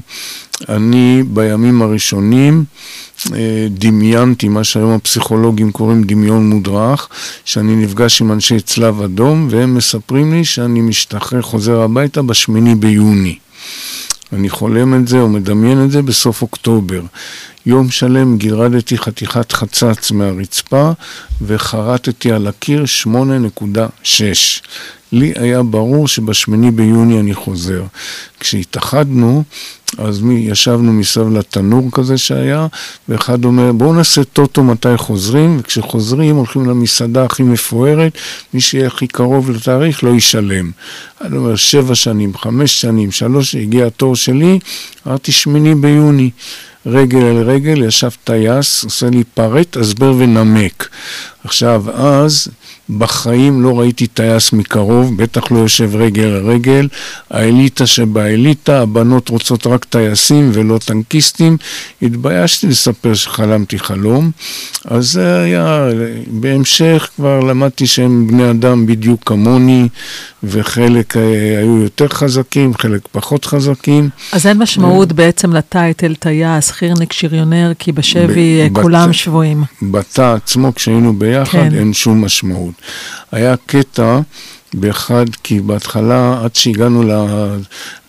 אני 0.70 1.24
בימים 1.28 1.82
הראשונים 1.82 2.64
אה, 3.34 3.68
דמיינתי 3.70 4.48
מה 4.48 4.64
שהיום 4.64 4.92
הפסיכולוגים 4.92 5.72
קוראים 5.72 6.04
דמיון 6.04 6.50
מודרך, 6.50 7.08
שאני 7.46 7.76
נפגש 7.76 8.22
עם 8.22 8.32
אנשי 8.32 8.60
צלב 8.60 9.02
אדום 9.02 9.48
והם 9.52 9.76
מספרים 9.76 10.34
לי 10.34 10.46
שאני 10.46 10.82
משתחרר, 10.82 11.42
חוזר 11.42 11.82
הביתה 11.82 12.22
בשמיני 12.22 12.76
ביוני. 12.76 13.38
אני 14.34 14.50
חולם 14.50 14.94
את 14.94 15.08
זה 15.08 15.20
או 15.20 15.30
מדמיין 15.30 15.86
את 15.86 15.92
זה 15.92 16.02
בסוף 16.02 16.42
אוקטובר. 16.42 17.02
יום 17.66 17.92
שלם 17.92 18.38
גירדתי 18.38 18.98
חתיכת 18.98 19.52
חצץ 19.52 20.12
מהרצפה 20.12 20.92
וחרטתי 21.42 22.32
על 22.32 22.48
הקיר 22.48 22.84
8.6. 23.04 23.10
לי 25.12 25.34
היה 25.36 25.64
ברור 25.64 26.08
שבשמיני 26.08 26.72
ביוני 26.72 27.20
אני 27.20 27.34
חוזר. 27.34 27.84
כשהתאחדנו, 28.40 29.44
אז 29.98 30.22
מי, 30.22 30.34
ישבנו 30.34 30.94
מסביב 30.94 31.30
לתנור 31.30 31.90
כזה 31.92 32.18
שהיה, 32.18 32.68
ואחד 33.10 33.46
אומר, 33.46 33.72
בואו 33.72 33.94
נעשה 33.94 34.24
טוטו 34.24 34.64
מתי 34.64 34.98
חוזרים, 34.98 35.58
וכשחוזרים 35.60 36.36
הולכים 36.36 36.66
למסעדה 36.70 37.26
הכי 37.26 37.44
מפוארת, 37.44 38.18
מי 38.54 38.62
שיהיה 38.62 38.88
הכי 38.88 39.08
קרוב 39.08 39.52
לתאריך 39.52 40.04
לא 40.04 40.10
ישלם. 40.10 40.72
אני 41.22 41.38
אומר, 41.38 41.56
שבע 41.56 41.96
שנים, 41.96 42.38
חמש 42.38 42.82
שנים, 42.82 43.12
שלוש, 43.12 43.56
הגיע 43.56 43.88
התור 43.88 44.16
שלי, 44.16 44.60
אמרתי 45.08 45.32
שמיני 45.32 45.76
ביוני. 45.76 46.30
רגל 46.86 47.22
אל 47.22 47.38
רגל, 47.38 47.84
ישב 47.84 48.10
טייס, 48.24 48.84
עושה 48.84 49.10
לי 49.10 49.24
פרט, 49.34 49.78
הסבר 49.78 50.14
ונמק. 50.18 50.90
עכשיו, 51.46 51.84
אז 51.94 52.48
בחיים 52.90 53.62
לא 53.62 53.80
ראיתי 53.80 54.08
טייס 54.08 54.54
מקרוב, 54.54 55.18
בטח 55.18 55.52
לא 55.52 55.58
יושב 55.58 55.96
רגל 55.96 56.24
על 56.24 56.46
רגל. 56.50 56.88
האליטה 57.30 57.86
שבאליטה, 57.86 58.82
הבנות 58.82 59.30
רוצות 59.30 59.68
רק 59.68 59.86
טייסים 59.86 60.52
ולא 60.54 60.78
טנקיסטים. 60.78 61.58
התביישתי 62.02 62.68
לספר 62.68 63.14
שחלמתי 63.14 63.80
חלום. 63.80 64.32
אז 64.86 65.12
זה 65.12 65.40
היה, 65.40 65.88
בהמשך 66.28 67.10
כבר 67.16 67.40
למדתי 67.40 67.88
שהם 67.88 68.28
בני 68.28 68.50
אדם 68.50 68.86
בדיוק 68.86 69.22
כמוני, 69.26 69.88
וחלק 70.44 71.18
אה, 71.18 71.22
היו 71.60 71.78
יותר 71.78 72.08
חזקים, 72.08 72.74
חלק 72.74 73.02
פחות 73.12 73.46
חזקים. 73.46 74.10
אז 74.32 74.48
אין 74.48 74.58
משמעות 74.58 75.14
בעצם 75.14 75.54
לטייטל 75.54 76.16
טייס, 76.16 76.72
חירניק, 76.72 77.14
שריונר, 77.14 77.72
כי 77.80 77.92
בשבי 77.92 78.62
אה, 78.62 78.82
כולם 78.82 79.14
שבויים. 79.14 79.64
בתא 79.82 80.34
עצמו, 80.36 80.76
כשהיינו 80.76 81.20
ביחד, 81.20 81.35
כן. 81.46 81.76
אין 81.76 81.94
שום 81.94 82.26
משמעות. 82.26 82.74
היה 83.32 83.56
קטע 83.66 84.20
באחד, 84.80 85.26
כי 85.44 85.60
בהתחלה, 85.60 86.40
עד 86.44 86.56
שהגענו 86.56 87.04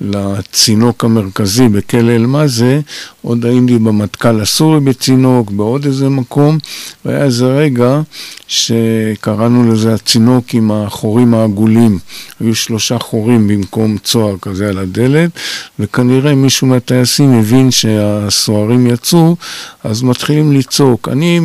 לצינוק 0.00 1.04
המרכזי 1.04 1.68
בכלא 1.68 2.12
אל-מאזה, 2.12 2.80
עוד 3.23 3.46
הייתי 3.46 3.78
במטכ"ל 3.78 4.40
הסורי 4.40 4.80
בצינוק, 4.80 5.50
בעוד 5.50 5.85
איזה 5.85 6.08
מקום, 6.08 6.58
והיה 7.04 7.25
איזה 7.25 7.46
רגע 7.46 8.00
שקראנו 8.49 9.73
לזה 9.73 9.94
הצינוק 9.94 10.54
עם 10.54 10.70
החורים 10.73 11.35
העגולים. 11.35 11.99
היו 12.40 12.54
שלושה 12.54 12.99
חורים 12.99 13.49
במקום 13.49 13.99
צוהר 13.99 14.37
כזה 14.42 14.68
על 14.68 14.78
הדלת, 14.78 15.30
וכנראה 15.78 16.35
מישהו 16.35 16.66
מהטייסים 16.66 17.32
הבין 17.32 17.70
שהסוהרים 17.70 18.87
יצאו, 18.87 19.37
אז 19.85 20.02
מתחילים 20.02 20.52
לצעוק. 20.52 21.08
אני 21.08 21.40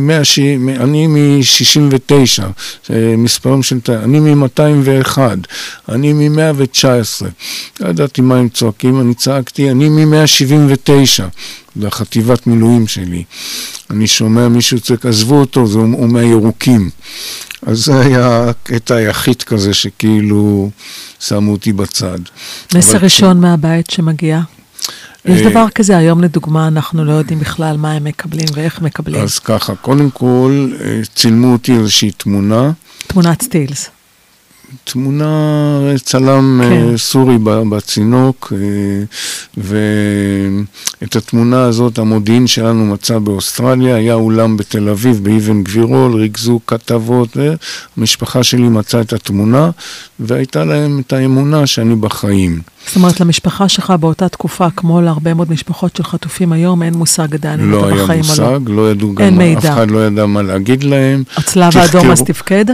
מ-69, 0.00 2.42
מספרים 3.18 3.62
של... 3.62 3.78
אני 3.88 4.20
מ-201, 4.60 5.18
אני 5.88 6.12
מ-119. 6.12 7.24
לא 7.80 7.88
ידעתי 7.88 8.20
מה 8.20 8.36
הם 8.36 8.48
צועקים, 8.48 9.00
אני 9.00 9.14
צעקתי, 9.14 9.70
אני 9.70 9.88
מ-179. 9.88 11.22
זה 11.76 11.86
החטיבת 11.86 12.46
מילואים 12.46 12.86
שלי. 12.86 13.24
אני 13.90 14.06
שומע 14.06 14.48
מישהו 14.48 14.80
צועק, 14.80 15.06
עזבו 15.06 15.40
אותו, 15.40 15.66
זה 15.66 15.78
הוא 15.78 16.08
מהירוקים. 16.08 16.90
אז 17.66 17.84
זה 17.84 18.00
היה 18.00 18.48
הקטע 18.48 18.94
היחיד 18.94 19.42
כזה 19.42 19.74
שכאילו 19.74 20.70
שמו 21.20 21.52
אותי 21.52 21.72
בצד. 21.72 22.18
מסר 22.74 22.98
ראשון 22.98 23.38
כש... 23.38 23.42
מהבית 23.42 23.90
שמגיע? 23.90 24.40
יש 25.24 25.40
אה, 25.40 25.50
דבר 25.50 25.66
כזה, 25.74 25.96
היום 25.96 26.22
לדוגמה, 26.22 26.68
אנחנו 26.68 27.04
לא 27.04 27.12
יודעים 27.12 27.38
בכלל 27.38 27.76
מה 27.76 27.92
הם 27.92 28.04
מקבלים 28.04 28.46
ואיך 28.54 28.82
מקבלים. 28.82 29.22
אז 29.22 29.38
ככה, 29.38 29.74
קודם 29.74 30.10
כל, 30.10 30.68
אה, 30.80 31.00
צילמו 31.14 31.52
אותי 31.52 31.72
איזושהי 31.72 32.10
תמונה. 32.10 32.70
תמונת 33.06 33.42
סטילס. 33.42 33.90
תמונה, 34.84 35.78
צלם 36.04 36.60
כן. 36.62 36.90
כן. 36.90 36.96
סורי 36.96 37.38
בצינוק, 37.42 38.52
ואת 39.56 41.16
התמונה 41.16 41.62
הזאת 41.62 41.98
המודיעין 41.98 42.46
שלנו 42.46 42.86
מצא 42.86 43.18
באוסטרליה, 43.18 43.96
היה 43.96 44.14
אולם 44.14 44.56
בתל 44.56 44.88
אביב, 44.88 45.24
באבן 45.24 45.62
גבירול, 45.62 46.14
ריכזו 46.14 46.60
כתבות, 46.66 47.36
והמשפחה 47.96 48.42
שלי 48.42 48.68
מצאה 48.68 49.00
את 49.00 49.12
התמונה, 49.12 49.70
והייתה 50.20 50.64
להם 50.64 51.02
את 51.06 51.12
האמונה 51.12 51.66
שאני 51.66 51.94
בחיים. 51.94 52.60
זאת 52.86 52.96
אומרת, 52.96 53.20
למשפחה 53.20 53.68
שלך 53.68 53.90
באותה 54.00 54.28
תקופה, 54.28 54.70
כמו 54.70 55.00
להרבה 55.00 55.34
מאוד 55.34 55.52
משפחות 55.52 55.96
של 55.96 56.04
חטופים 56.04 56.52
היום, 56.52 56.82
אין 56.82 56.94
מושג 56.94 57.34
עדיין 57.34 57.60
אם 57.60 57.70
לא 57.70 57.78
אתה 57.78 57.94
היה 57.94 58.04
בחיים 58.04 58.24
או 58.30 58.42
לא. 58.42 58.50
מושג, 58.50 58.70
לא 58.70 58.90
ידעו 58.90 59.14
גם. 59.14 59.40
אף 59.58 59.64
אחד 59.64 59.90
לא 59.90 60.06
ידע 60.06 60.26
מה 60.26 60.42
להגיד 60.42 60.84
להם. 60.84 61.22
הצלב 61.36 61.76
האדום 61.76 62.10
אז 62.10 62.22
תפקד? 62.22 62.64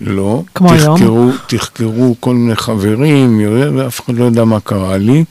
לא. 0.00 0.42
כמו 0.54 0.72
היום? 0.72 0.98
תחקרו, 0.98 1.30
תחקרו 1.46 2.16
כל 2.20 2.34
מיני 2.34 2.56
חברים, 2.56 3.40
ואף 3.76 4.00
אחד 4.04 4.14
לא 4.14 4.24
ידע 4.24 4.44
מה 4.44 4.60
קרה 4.60 4.96
לי. 4.96 5.24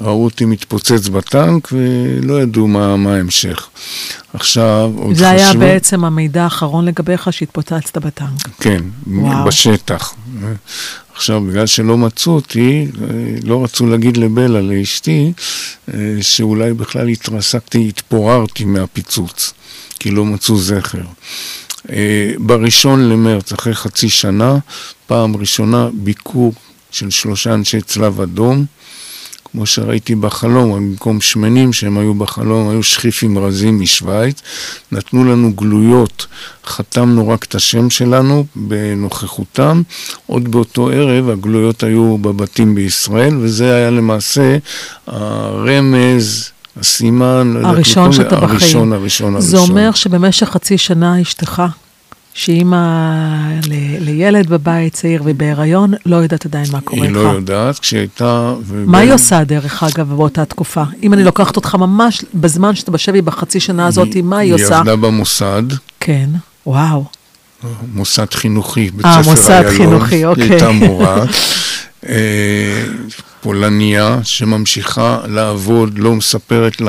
ראו 0.00 0.24
אותי 0.24 0.44
מתפוצץ 0.44 1.08
בטנק 1.08 1.68
ולא 1.72 2.42
ידעו 2.42 2.68
מה, 2.68 2.96
מה 2.96 3.14
ההמשך. 3.14 3.68
עכשיו, 4.32 4.90
עוד 4.96 5.16
זה 5.16 5.30
היה 5.30 5.54
בעצם 5.54 6.04
המידע 6.04 6.44
האחרון 6.44 6.84
לגביך 6.84 7.32
שהתפוצצת 7.32 7.98
בטנק. 7.98 8.48
כן, 8.60 8.82
וואו. 9.06 9.44
בשטח. 9.44 10.14
עכשיו, 11.14 11.40
בגלל 11.40 11.66
שלא 11.66 11.98
מצאו 11.98 12.32
אותי, 12.32 12.86
לא 13.44 13.64
רצו 13.64 13.86
להגיד 13.86 14.16
לבלה, 14.16 14.60
לאשתי, 14.60 15.32
שאולי 16.20 16.72
בכלל 16.72 17.08
התרסקתי, 17.08 17.88
התפוררתי 17.88 18.64
מהפיצוץ, 18.64 19.52
כי 19.98 20.10
לא 20.10 20.24
מצאו 20.24 20.58
זכר. 20.58 21.02
אה, 21.92 22.32
בראשון 22.38 23.08
למרץ, 23.08 23.52
אחרי 23.52 23.74
חצי 23.74 24.08
שנה, 24.08 24.58
פעם 25.06 25.36
ראשונה 25.36 25.88
ביקור 25.92 26.52
של 26.90 27.10
שלושה 27.10 27.54
אנשי 27.54 27.80
צלב 27.80 28.20
אדום, 28.20 28.64
כמו 29.52 29.66
שראיתי 29.66 30.14
בחלום, 30.14 30.74
במקום 30.76 31.20
שמנים 31.20 31.72
שהם 31.72 31.98
היו 31.98 32.14
בחלום, 32.14 32.68
היו 32.68 32.82
שחיפים 32.82 33.38
רזים 33.38 33.80
משוויץ, 33.80 34.42
נתנו 34.92 35.24
לנו 35.24 35.52
גלויות, 35.52 36.26
חתמנו 36.66 37.28
רק 37.28 37.44
את 37.44 37.54
השם 37.54 37.90
שלנו 37.90 38.44
בנוכחותם, 38.56 39.82
עוד 40.26 40.50
באותו 40.50 40.90
ערב 40.90 41.28
הגלויות 41.28 41.82
היו 41.82 42.18
בבתים 42.18 42.74
בישראל, 42.74 43.36
וזה 43.36 43.74
היה 43.74 43.90
למעשה 43.90 44.58
הרמז, 45.06 46.50
הסימן, 46.80 47.54
לא 47.62 47.68
הראשון 47.68 48.12
שאתה 48.12 48.36
בחיים. 48.36 48.50
הראשון, 48.50 48.92
הראשון, 48.92 49.34
הראשון. 49.34 49.50
זה 49.50 49.58
אומר 49.58 49.90
שבמשך 49.92 50.46
חצי 50.48 50.78
שנה 50.78 51.22
אשתך, 51.22 51.62
שהיא 52.34 52.58
אימא 52.58 52.76
ל- 53.66 54.04
לילד 54.04 54.48
בבית 54.50 54.92
צעיר 54.94 55.22
ובהיריון, 55.24 55.92
לא 56.06 56.16
יודעת 56.16 56.46
עדיין 56.46 56.64
מה 56.72 56.80
קורה 56.80 57.02
היא 57.02 57.08
איתך. 57.08 57.16
לא 57.22 57.28
יודעת, 57.28 57.78
כשהייתה... 57.78 58.54
מה 58.72 58.98
היא 58.98 59.12
עושה, 59.12 59.44
דרך 59.44 59.82
אגב, 59.82 60.08
באותה 60.12 60.44
תקופה? 60.44 60.82
אם 61.02 61.12
אני 61.12 61.24
לוקחת 61.24 61.56
אותך 61.56 61.74
ממש 61.74 62.24
בזמן 62.34 62.74
שאתה 62.74 62.90
בשבי 62.90 63.22
בחצי 63.22 63.60
שנה 63.60 63.86
הזאת, 63.86 64.08
מה 64.22 64.38
היא 64.38 64.54
עושה? 64.54 64.68
היא 64.68 64.74
עבדה 64.74 64.96
במוסד, 64.96 65.62
כן, 66.00 66.28
וואו. 66.66 67.04
מוסד 67.94 68.26
חינוכי, 68.34 68.90
בית 68.90 69.06
אה, 69.06 69.22
ספר 69.22 69.30
מוסד 69.30 69.50
איילון. 69.50 69.76
חינוכי, 69.76 70.24
אוקיי. 70.24 70.44
היא 70.44 70.52
הייתה 70.52 70.70
מורה. 70.70 71.24
פולניה 73.40 74.18
שממשיכה 74.22 75.18
לעבוד, 75.26 75.98
לא 75.98 76.14
מספרת 76.14 76.82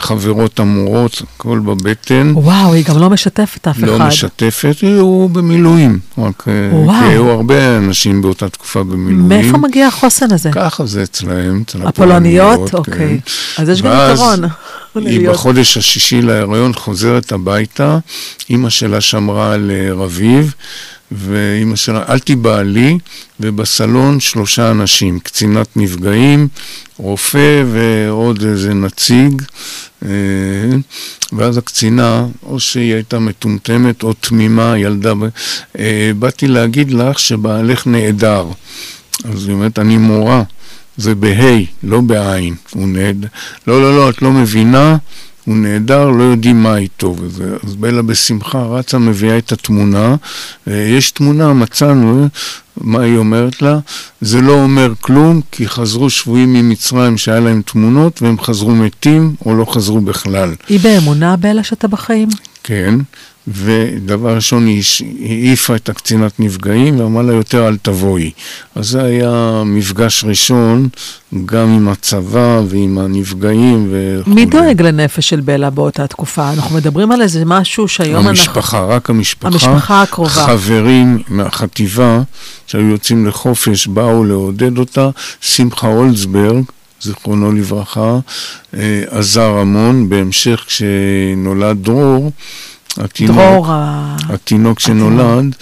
לחברות 0.00 0.60
המורות, 0.60 1.22
הכל 1.36 1.58
בבטן. 1.58 2.32
וואו, 2.34 2.72
היא 2.72 2.84
גם 2.84 2.98
לא 2.98 3.10
משתפת 3.10 3.68
אף 3.68 3.78
לא 3.78 3.96
אחד. 3.96 4.06
משתפת, 4.06 4.76
הוא 5.00 5.30
במילואים. 5.30 5.98
רק, 6.18 6.44
אה, 6.48 6.52
וואו. 6.72 7.04
היו 7.08 7.30
הרבה 7.30 7.76
אנשים 7.76 8.22
באותה 8.22 8.48
תקופה 8.48 8.84
במילואים. 8.84 9.28
מאיפה 9.28 9.58
מגיע 9.58 9.86
החוסן 9.86 10.32
הזה? 10.32 10.50
ככה 10.52 10.86
זה 10.86 11.02
אצלהם, 11.02 11.62
אצל 11.66 11.78
הפולניות? 11.86 12.68
הפולניות, 12.68 12.74
אוקיי. 12.74 13.20
כן. 13.24 13.62
אז 13.62 13.68
יש 13.68 13.82
גם 13.82 13.92
יתרון. 14.12 14.40
היא 14.94 15.18
להיות- 15.18 15.34
בחודש 15.34 15.76
השישי 15.76 16.22
להיריון 16.22 16.72
חוזרת 16.74 17.32
הביתה, 17.32 17.98
אימא 18.50 18.70
שלה 18.70 19.00
שמרה 19.00 19.52
על 19.52 19.70
אה, 19.70 19.92
רביב, 19.92 20.54
ואימא 21.12 21.76
שלה, 21.76 22.02
אל 22.08 22.18
תיבהלי, 22.18 22.98
ובסלון 23.40 24.20
שלושה 24.20 24.70
אנשים, 24.70 25.20
קצינת 25.20 25.76
נפגעים, 25.76 26.48
רופא 26.96 27.62
ועוד 27.72 28.42
איזה 28.42 28.74
נציג, 28.74 29.42
אה, 30.04 30.08
ואז 31.32 31.58
הקצינה, 31.58 32.26
או 32.42 32.60
שהיא 32.60 32.94
הייתה 32.94 33.18
מטומטמת 33.18 34.02
או 34.02 34.12
תמימה, 34.12 34.78
ילדה, 34.78 35.12
אה, 35.78 36.10
באתי 36.18 36.46
להגיד 36.46 36.92
לך 36.92 37.18
שבעלך 37.18 37.86
נעדר. 37.86 38.46
אז 39.24 39.46
היא 39.46 39.54
אומרת, 39.54 39.78
אני 39.78 39.96
מורה. 39.96 40.42
זה 40.96 41.14
בה', 41.14 41.60
לא 41.82 42.00
בעין. 42.00 42.54
הוא 42.74 42.88
נהדר. 42.88 43.28
לא, 43.66 43.82
לא, 43.82 43.96
לא, 43.96 44.10
את 44.10 44.22
לא 44.22 44.32
מבינה, 44.32 44.96
הוא 45.44 45.56
נהדר, 45.56 46.10
לא 46.10 46.22
יודעים 46.22 46.62
מה 46.62 46.76
איתו. 46.76 47.16
וזה, 47.18 47.56
אז 47.66 47.74
בלה 47.74 48.02
בשמחה 48.02 48.62
רצה, 48.62 48.98
מביאה 48.98 49.38
את 49.38 49.52
התמונה. 49.52 50.16
אה, 50.68 50.74
יש 50.74 51.10
תמונה, 51.10 51.52
מצאנו, 51.52 52.28
מה 52.76 53.00
היא 53.00 53.16
אומרת 53.16 53.62
לה? 53.62 53.78
זה 54.20 54.40
לא 54.40 54.52
אומר 54.52 54.92
כלום, 55.00 55.40
כי 55.50 55.68
חזרו 55.68 56.10
שבויים 56.10 56.52
ממצרים 56.52 57.18
שהיה 57.18 57.40
להם 57.40 57.62
תמונות, 57.62 58.22
והם 58.22 58.40
חזרו 58.40 58.70
מתים, 58.74 59.34
או 59.46 59.54
לא 59.54 59.64
חזרו 59.64 60.00
בכלל. 60.00 60.54
היא 60.68 60.80
באמונה, 60.80 61.36
בלה, 61.36 61.64
שאתה 61.64 61.88
בחיים? 61.88 62.28
כן, 62.64 62.94
ודבר 63.48 64.34
ראשון, 64.34 64.66
היא 64.66 64.82
העיפה 65.20 65.76
את 65.76 65.88
הקצינת 65.88 66.40
נפגעים 66.40 67.00
ואמרה 67.00 67.22
לה 67.22 67.32
יותר 67.32 67.68
אל 67.68 67.76
תבואי. 67.76 68.30
אז 68.74 68.88
זה 68.88 69.02
היה 69.02 69.62
מפגש 69.66 70.24
ראשון, 70.24 70.88
גם 71.44 71.68
עם 71.68 71.88
הצבא 71.88 72.60
ועם 72.68 72.98
הנפגעים 72.98 73.90
וכו'. 73.90 74.30
מי 74.30 74.46
דואג 74.46 74.82
לנפש 74.82 75.28
של 75.28 75.40
בלה 75.40 75.70
באותה 75.70 76.06
תקופה? 76.06 76.52
אנחנו 76.52 76.76
מדברים 76.76 77.12
על 77.12 77.22
איזה 77.22 77.42
משהו 77.46 77.88
שהיום 77.88 78.16
אנחנו... 78.16 78.30
המשפחה, 78.30 78.84
רק 78.84 79.10
המשפחה. 79.10 79.48
המשפחה 79.48 80.02
הקרובה. 80.02 80.30
חברים 80.30 81.22
מהחטיבה 81.28 82.22
שהיו 82.66 82.88
יוצאים 82.88 83.26
לחופש, 83.26 83.86
באו 83.86 84.24
לעודד 84.24 84.78
אותה. 84.78 85.10
שמחה 85.40 85.86
הולצברג, 85.86 86.64
זיכרונו 87.04 87.52
לברכה, 87.52 88.18
אה, 88.74 89.04
עזר 89.10 89.50
המון. 89.58 90.08
בהמשך, 90.08 90.64
כשנולד 90.66 91.82
דרור, 91.82 92.30
התינוק, 92.96 93.36
דרור. 93.36 93.66
התינוק 94.28 94.80
שנולד, 94.80 95.54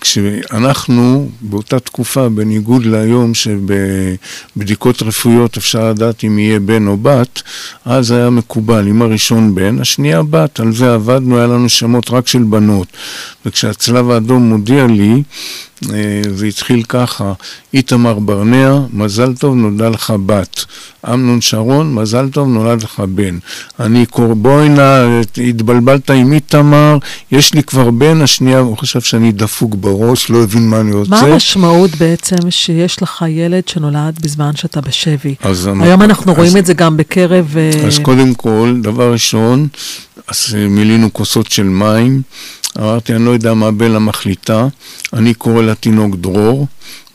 כשאנחנו 0.00 1.28
באותה 1.40 1.80
תקופה, 1.80 2.28
בניגוד 2.28 2.84
להיום 2.84 3.32
שבבדיקות 3.34 5.02
רפואיות 5.02 5.56
אפשר 5.56 5.90
לדעת 5.90 6.24
אם 6.24 6.38
יהיה 6.38 6.60
בן 6.60 6.86
או 6.86 6.96
בת, 6.96 7.42
אז 7.84 8.10
היה 8.10 8.30
מקובל, 8.30 8.88
אם 8.88 9.02
הראשון 9.02 9.54
בן, 9.54 9.80
השנייה 9.80 10.22
בת, 10.22 10.60
על 10.60 10.72
זה 10.72 10.94
עבדנו, 10.94 11.38
היה 11.38 11.46
לנו 11.46 11.68
שמות 11.68 12.10
רק 12.10 12.28
של 12.28 12.42
בנות. 12.42 12.86
וכשהצלב 13.46 14.10
האדום 14.10 14.42
מודיע 14.42 14.86
לי, 14.86 15.22
זה 16.36 16.46
התחיל 16.46 16.82
ככה, 16.82 17.32
איתמר 17.74 18.18
ברנע, 18.18 18.78
מזל 18.92 19.34
טוב, 19.34 19.54
נולדה 19.54 19.88
לך 19.88 20.12
בת. 20.26 20.64
אמנון 21.12 21.40
שרון, 21.40 21.94
מזל 21.94 22.28
טוב, 22.28 22.48
נולד 22.48 22.82
לך 22.82 23.00
בן. 23.00 23.38
אני 23.80 24.06
נא, 24.68 25.20
התבלבלת 25.48 26.10
עם 26.10 26.32
איתמר, 26.32 26.98
יש 27.32 27.54
לי 27.54 27.62
כבר 27.62 27.90
בן, 27.90 28.22
השנייה, 28.22 28.58
הוא 28.58 28.78
חשב 28.78 29.00
שאני 29.00 29.32
דפוק 29.32 29.74
בראש, 29.74 30.30
לא 30.30 30.42
הבין 30.42 30.68
מה 30.68 30.80
אני 30.80 30.92
רוצה. 30.92 31.10
מה 31.10 31.20
המשמעות 31.20 31.90
בעצם 31.96 32.50
שיש 32.50 33.02
לך 33.02 33.24
ילד 33.28 33.68
שנולד 33.68 34.18
בזמן 34.22 34.56
שאתה 34.56 34.80
בשבי? 34.80 35.34
היום 35.80 36.02
אנחנו 36.02 36.32
אז- 36.32 36.38
רואים 36.38 36.56
את 36.56 36.66
זה 36.66 36.74
גם 36.74 36.96
בקרב... 36.96 37.56
אה, 37.56 37.86
אז 37.86 37.98
קודם 37.98 38.34
כל, 38.34 38.74
דבר 38.82 39.12
ראשון, 39.12 39.68
אז 40.28 40.54
אה, 40.54 40.68
מילינו 40.68 41.12
כוסות 41.12 41.50
של 41.50 41.62
מים. 41.62 42.22
אמרתי, 42.78 43.14
אני 43.14 43.24
לא 43.24 43.30
יודע 43.30 43.54
מה 43.54 43.70
בלה 43.70 43.98
מחליטה, 43.98 44.66
אני 45.12 45.34
קורא 45.34 45.62
לתינוק 45.62 46.16
דרור, 46.16 46.66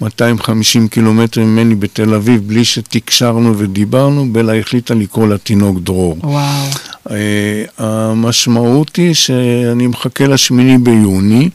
250 0.02 0.88
קילומטר 0.88 1.42
ממני 1.42 1.76
בתל 1.76 2.14
אביב, 2.14 2.42
בלי 2.48 2.66
שתקשרנו 2.66 3.58
ודיברנו, 3.58 4.34
בלה 4.34 4.60
החליטה 4.60 4.94
לקרוא 4.94 5.28
לתינוק 5.28 5.80
דרור. 5.80 6.18
וואו. 6.24 6.66
אה, 7.12 7.64
המשמעות 7.78 8.96
היא 8.96 9.14
שאני 9.14 9.88
מחכה 9.88 10.28
לשמיני 10.28 10.78
ביוני 10.78 11.50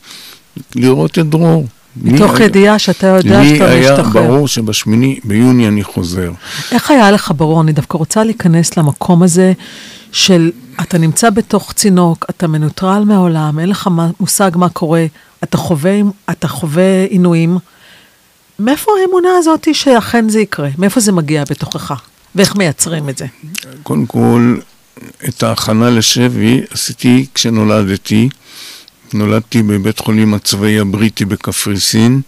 לראות 0.74 1.18
את 1.18 1.26
דרור. 1.28 1.66
מתוך 2.02 2.34
לי- 2.34 2.44
ידיעה 2.44 2.78
שאתה 2.78 3.06
יודע 3.06 3.40
לי 3.40 3.48
שאתה 3.48 3.68
היה 3.70 3.92
משתחרר. 3.92 4.22
ברור 4.22 4.48
שבשמיני 4.48 5.18
ביוני 5.24 5.68
אני 5.68 5.84
חוזר. 5.84 6.30
איך 6.72 6.90
היה 6.90 7.10
לך 7.10 7.32
ברור? 7.36 7.60
אני 7.60 7.72
דווקא 7.72 7.98
רוצה 7.98 8.24
להיכנס 8.24 8.76
למקום 8.76 9.22
הזה 9.22 9.52
של 10.12 10.50
אתה 10.80 10.98
נמצא 10.98 11.30
בתוך 11.30 11.72
צינוק, 11.72 12.26
אתה 12.30 12.46
מנוטרל 12.46 13.04
מהעולם, 13.06 13.58
אין 13.58 13.68
לך 13.68 13.88
מושג 14.20 14.50
מה 14.54 14.68
קורה, 14.68 15.06
אתה 15.44 15.56
חווה, 15.56 16.00
אתה 16.30 16.48
חווה 16.48 17.04
עינויים. 17.04 17.58
מאיפה 18.58 18.92
האמונה 19.02 19.28
הזאת 19.38 19.68
שאכן 19.72 20.28
זה 20.28 20.40
יקרה? 20.40 20.68
מאיפה 20.78 21.00
זה 21.00 21.12
מגיע 21.12 21.44
בתוכך? 21.50 21.92
ואיך 22.34 22.56
מייצרים 22.56 23.08
את 23.08 23.18
זה? 23.18 23.26
קודם 23.82 24.06
כל, 24.06 24.56
את 25.28 25.42
ההכנה 25.42 25.90
לשבי 25.90 26.60
עשיתי 26.70 27.26
כשנולדתי, 27.34 28.28
נולדתי 29.14 29.62
בבית 29.62 29.98
חולים 29.98 30.34
הצבאי 30.34 30.78
הבריטי 30.78 31.24
בקפריסין, 31.24 32.20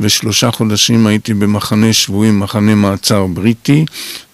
ושלושה 0.00 0.50
חודשים 0.50 1.06
הייתי 1.06 1.34
במחנה 1.34 1.92
שבויים, 1.92 2.40
מחנה 2.40 2.74
מעצר 2.74 3.26
בריטי, 3.26 3.84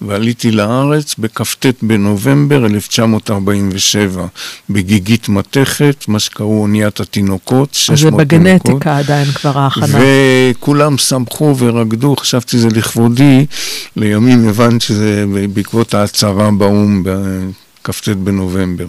ועליתי 0.01 0.51
לארץ 0.51 1.15
בכ"ט 1.19 1.67
בנובמבר 1.83 2.67
1947, 2.67 4.27
בגיגית 4.71 5.29
מתכת, 5.29 6.05
מה 6.09 6.19
שקראו 6.19 6.63
אוניית 6.63 7.01
התינוקות, 7.01 7.75
600 7.75 7.99
תינוקות. 7.99 8.19
זה 8.19 8.25
בגנטיקה 8.25 8.99
עדיין 8.99 9.25
כבר 9.25 9.59
ההכנה. 9.59 9.99
וכולם 10.01 10.99
שמחו 10.99 11.55
ורקדו, 11.59 12.17
חשבתי 12.17 12.51
שזה 12.51 12.69
לכבודי, 12.69 13.47
לימים 13.97 14.49
הבנתי 14.49 14.87
שזה 14.87 15.25
בעקבות 15.55 15.95
ההצהרה 15.95 16.51
באו"ם. 16.51 17.03
כ"ט 17.85 18.09
בנובמבר. 18.09 18.87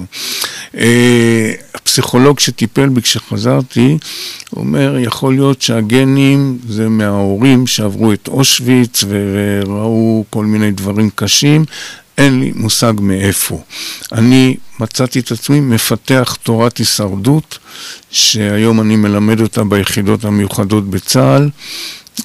אה, 0.77 1.51
הפסיכולוג 1.75 2.39
שטיפל 2.39 2.89
בי 2.89 3.01
כשחזרתי, 3.01 3.97
אומר, 4.55 4.97
יכול 4.99 5.33
להיות 5.33 5.61
שהגנים 5.61 6.57
זה 6.69 6.89
מההורים 6.89 7.67
שעברו 7.67 8.13
את 8.13 8.27
אושוויץ 8.27 9.03
וראו 9.07 10.25
כל 10.29 10.45
מיני 10.45 10.71
דברים 10.71 11.09
קשים, 11.15 11.65
אין 12.17 12.39
לי 12.39 12.51
מושג 12.55 12.93
מאיפה. 12.99 13.61
אני 14.11 14.57
מצאתי 14.79 15.19
את 15.19 15.31
עצמי 15.31 15.59
מפתח 15.59 16.37
תורת 16.43 16.77
הישרדות, 16.77 17.57
שהיום 18.11 18.81
אני 18.81 18.95
מלמד 18.95 19.41
אותה 19.41 19.63
ביחידות 19.63 20.25
המיוחדות 20.25 20.89
בצה"ל. 20.89 21.49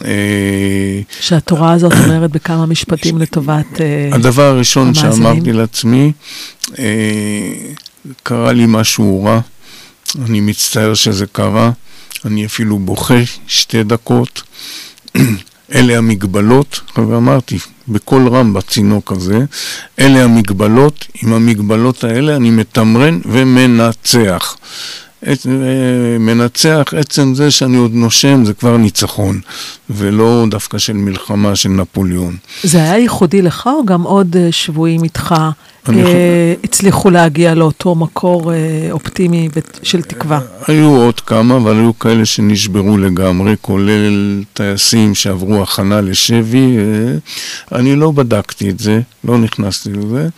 אה, 0.05 1.01
שהתורה 1.21 1.73
הזאת 1.73 1.93
אומרת 1.93 2.31
בכמה 2.31 2.67
משפטים 2.67 3.19
לטובת 3.19 3.81
אה, 3.81 4.11
הדבר 4.13 4.43
הראשון 4.43 4.95
שאמרתי 4.95 5.53
לעצמי, 5.53 6.13
אה, 6.79 6.85
קרה 8.23 8.53
לי 8.53 8.65
משהו 8.69 9.25
רע, 9.25 9.41
אני 10.25 10.41
מצטער 10.41 10.95
שזה 10.95 11.27
קרה, 11.27 11.71
אני 12.25 12.47
אפילו 12.47 12.79
בוכה 12.79 13.21
שתי 13.47 13.83
דקות. 13.83 14.43
אלה 15.75 15.99
המגבלות, 15.99 16.81
ואמרתי 16.97 17.59
בקול 17.89 18.29
רם 18.29 18.53
בצינוק 18.53 19.13
הזה, 19.13 19.39
אלה 19.99 20.25
המגבלות, 20.25 21.07
עם 21.23 21.33
המגבלות 21.33 22.05
האלה 22.05 22.37
אני 22.37 22.51
מתמרן 22.51 23.21
ומנצח. 23.25 24.57
מנצח, 26.21 26.95
עצם 26.97 27.35
זה 27.35 27.51
שאני 27.51 27.77
עוד 27.77 27.95
נושם 27.95 28.45
זה 28.45 28.55
כבר 28.55 28.77
ניצחון, 28.77 29.41
ולא 29.91 30.45
דווקא 30.51 30.79
של 30.79 30.93
מלחמה 30.93 31.57
של 31.57 31.69
נפוליאון. 31.69 32.37
זה 32.63 32.79
היה 32.79 32.99
ייחודי 32.99 33.43
לך 33.43 33.67
או 33.67 33.85
גם 33.85 34.03
עוד 34.03 34.37
אה, 34.37 34.49
שבויים 34.53 35.05
איתך 35.05 35.35
אה, 35.39 35.51
הצליחו 36.65 37.11
להגיע 37.11 37.55
לאותו 37.55 37.95
מקור 37.95 38.53
אה, 38.53 38.89
אופטימי 38.91 39.49
של 39.83 40.03
תקווה? 40.03 40.41
היו 40.67 40.97
עוד 40.97 41.21
כמה, 41.21 41.57
אבל 41.57 41.77
היו 41.77 41.99
כאלה 41.99 42.25
שנשברו 42.25 42.99
לגמרי, 42.99 43.55
כולל 43.61 44.43
טייסים 44.53 45.15
שעברו 45.15 45.63
הכנה 45.63 46.01
לשבי. 46.01 46.77
אני 47.73 47.97
לא 47.97 48.11
בדקתי 48.11 48.71
את 48.71 48.79
זה, 48.79 49.01
לא 49.25 49.39
נכנסתי 49.39 49.91
לזה. 49.93 50.29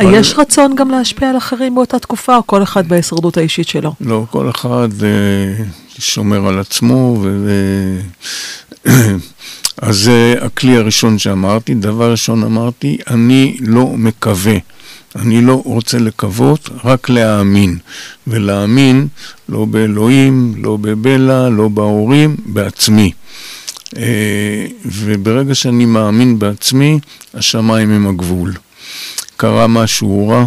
יש 0.00 0.34
רצון 0.38 0.74
גם 0.74 0.90
להשפיע 0.90 1.30
על 1.30 1.36
אחרים 1.36 1.74
באותה 1.74 1.98
תקופה, 1.98 2.36
או 2.36 2.46
כל 2.46 2.62
אחד 2.62 2.88
בהישרדות 2.88 3.36
האישית 3.36 3.68
שלו? 3.68 3.92
לא, 4.00 4.24
כל 4.30 4.50
אחד 4.50 4.88
שומר 5.98 6.48
על 6.48 6.58
עצמו, 6.58 7.22
ו... 7.22 7.56
אז 9.80 9.96
זה 9.96 10.34
הכלי 10.40 10.76
הראשון 10.76 11.18
שאמרתי. 11.18 11.74
דבר 11.74 12.10
ראשון 12.10 12.44
אמרתי, 12.44 12.98
אני 13.10 13.56
לא 13.60 13.86
מקווה. 13.86 14.56
אני 15.16 15.40
לא 15.40 15.62
רוצה 15.64 15.98
לקוות, 15.98 16.68
רק 16.84 17.08
להאמין. 17.08 17.78
ולהאמין 18.26 19.08
לא 19.48 19.64
באלוהים, 19.64 20.54
לא 20.56 20.76
בבלה, 20.76 21.48
לא 21.48 21.68
בהורים, 21.68 22.36
בעצמי. 22.46 23.12
אה, 23.96 24.66
וברגע 24.84 25.54
שאני 25.54 25.84
מאמין 25.84 26.38
בעצמי, 26.38 26.98
השמיים 27.34 27.90
הם 27.90 28.06
הגבול. 28.06 28.52
קרה 29.36 29.66
משהו 29.66 30.28
רע, 30.28 30.44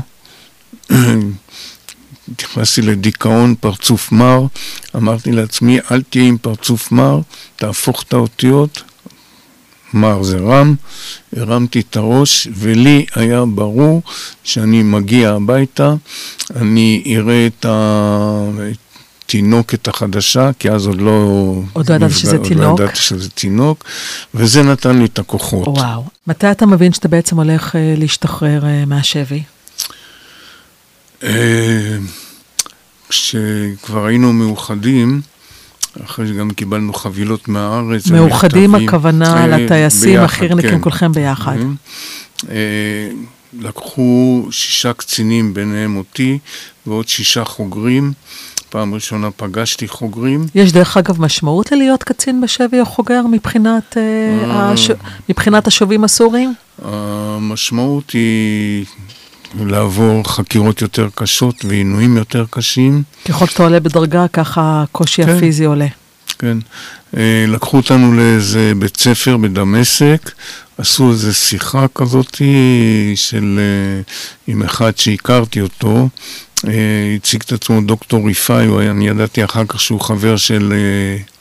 נכנסתי 2.41 2.81
לדיכאון, 2.81 3.55
פרצוף 3.59 4.11
מר, 4.11 4.45
אמרתי 4.95 5.31
לעצמי, 5.31 5.79
אל 5.91 6.01
תהיה 6.01 6.25
עם 6.25 6.37
פרצוף 6.37 6.91
מר, 6.91 7.19
תהפוך 7.55 8.03
את 8.03 8.13
האותיות, 8.13 8.83
מר 9.93 10.23
זה 10.23 10.37
רם, 10.37 10.75
הרמתי 11.35 11.79
את 11.79 11.97
הראש, 11.97 12.47
ולי 12.53 13.05
היה 13.15 13.45
ברור 13.45 14.01
שאני 14.43 14.83
מגיע 14.83 15.31
הביתה, 15.31 15.93
אני 16.55 17.03
אראה 17.17 17.47
את 17.47 17.65
התינוקת 19.25 19.87
החדשה, 19.87 20.49
כי 20.59 20.71
אז 20.71 20.87
עוד 20.87 21.01
לא... 21.01 21.61
עוד 21.73 21.89
לא 21.89 21.95
ידעתי 21.95 22.13
שזה 22.13 22.37
עוד 22.37 22.47
תינוק. 22.47 22.63
עוד 22.65 22.79
לא 22.79 22.83
ידעתי 22.83 22.99
שזה 22.99 23.29
תינוק, 23.29 23.83
וזה 24.33 24.63
נתן 24.63 24.99
לי 24.99 25.05
את 25.05 25.19
הכוחות. 25.19 25.67
וואו. 25.67 26.03
מתי 26.27 26.51
אתה 26.51 26.65
מבין 26.65 26.93
שאתה 26.93 27.07
בעצם 27.07 27.37
הולך 27.37 27.75
אה, 27.75 27.93
להשתחרר 27.97 28.65
אה, 28.65 28.85
מהשבי? 28.85 29.43
אה, 31.23 31.97
כשכבר 33.09 34.05
היינו 34.05 34.33
מאוחדים, 34.33 35.21
אחרי 36.05 36.27
שגם 36.27 36.49
קיבלנו 36.49 36.93
חבילות 36.93 37.47
מהארץ. 37.47 38.07
מאוחדים 38.07 38.75
הכוונה 38.75 39.37
אה, 39.37 39.47
לטייסים, 39.47 40.19
החירניקים, 40.19 40.71
כן. 40.71 40.81
כולכם 40.81 41.11
ביחד. 41.11 41.55
אה, 42.49 43.09
לקחו 43.59 44.47
שישה 44.51 44.93
קצינים, 44.93 45.53
ביניהם 45.53 45.95
אותי, 45.95 46.39
ועוד 46.87 47.07
שישה 47.07 47.45
חוגרים. 47.45 48.13
פעם 48.69 48.93
ראשונה 48.93 49.31
פגשתי 49.31 49.87
חוגרים. 49.87 50.45
יש 50.55 50.71
דרך 50.71 50.97
אגב 50.97 51.21
משמעות 51.21 51.71
ללהיות 51.71 52.03
קצין 52.03 52.41
בשבי 52.41 52.79
או 52.79 52.85
חוגר 52.85 53.21
מבחינת, 53.31 53.97
הש... 54.47 54.91
מבחינת 55.29 55.67
השובים 55.67 56.03
הסורים? 56.03 56.53
המשמעות 56.81 58.11
היא 58.11 58.85
לעבור 59.59 60.23
חקירות 60.27 60.81
יותר 60.81 61.07
קשות 61.15 61.65
ועינויים 61.65 62.17
יותר 62.17 62.45
קשים. 62.49 63.03
ככל 63.25 63.47
שאתה 63.47 63.63
עולה 63.63 63.79
בדרגה, 63.79 64.27
ככה 64.27 64.83
הקושי 64.83 65.25
כן, 65.25 65.29
הפיזי 65.29 65.65
עולה. 65.65 65.87
כן. 66.39 66.57
אה, 67.17 67.45
לקחו 67.47 67.77
אותנו 67.77 68.13
לאיזה 68.13 68.71
בית 68.79 68.97
ספר 68.97 69.37
בדמשק, 69.37 70.31
עשו 70.77 71.11
איזו 71.11 71.33
שיחה 71.33 71.85
כזאת 71.95 72.41
של, 73.15 73.59
אה, 73.59 74.01
עם 74.47 74.63
אחד 74.63 74.97
שהכרתי 74.97 75.61
אותו, 75.61 76.09
אה, 76.67 77.15
הציג 77.15 77.41
את 77.45 77.51
עצמו 77.51 77.81
דוקטור 77.81 78.27
ריפאי, 78.27 78.89
אני 78.89 79.07
ידעתי 79.07 79.43
אחר 79.43 79.65
כך 79.67 79.81
שהוא 79.81 80.01
חבר 80.01 80.37
של 80.37 80.73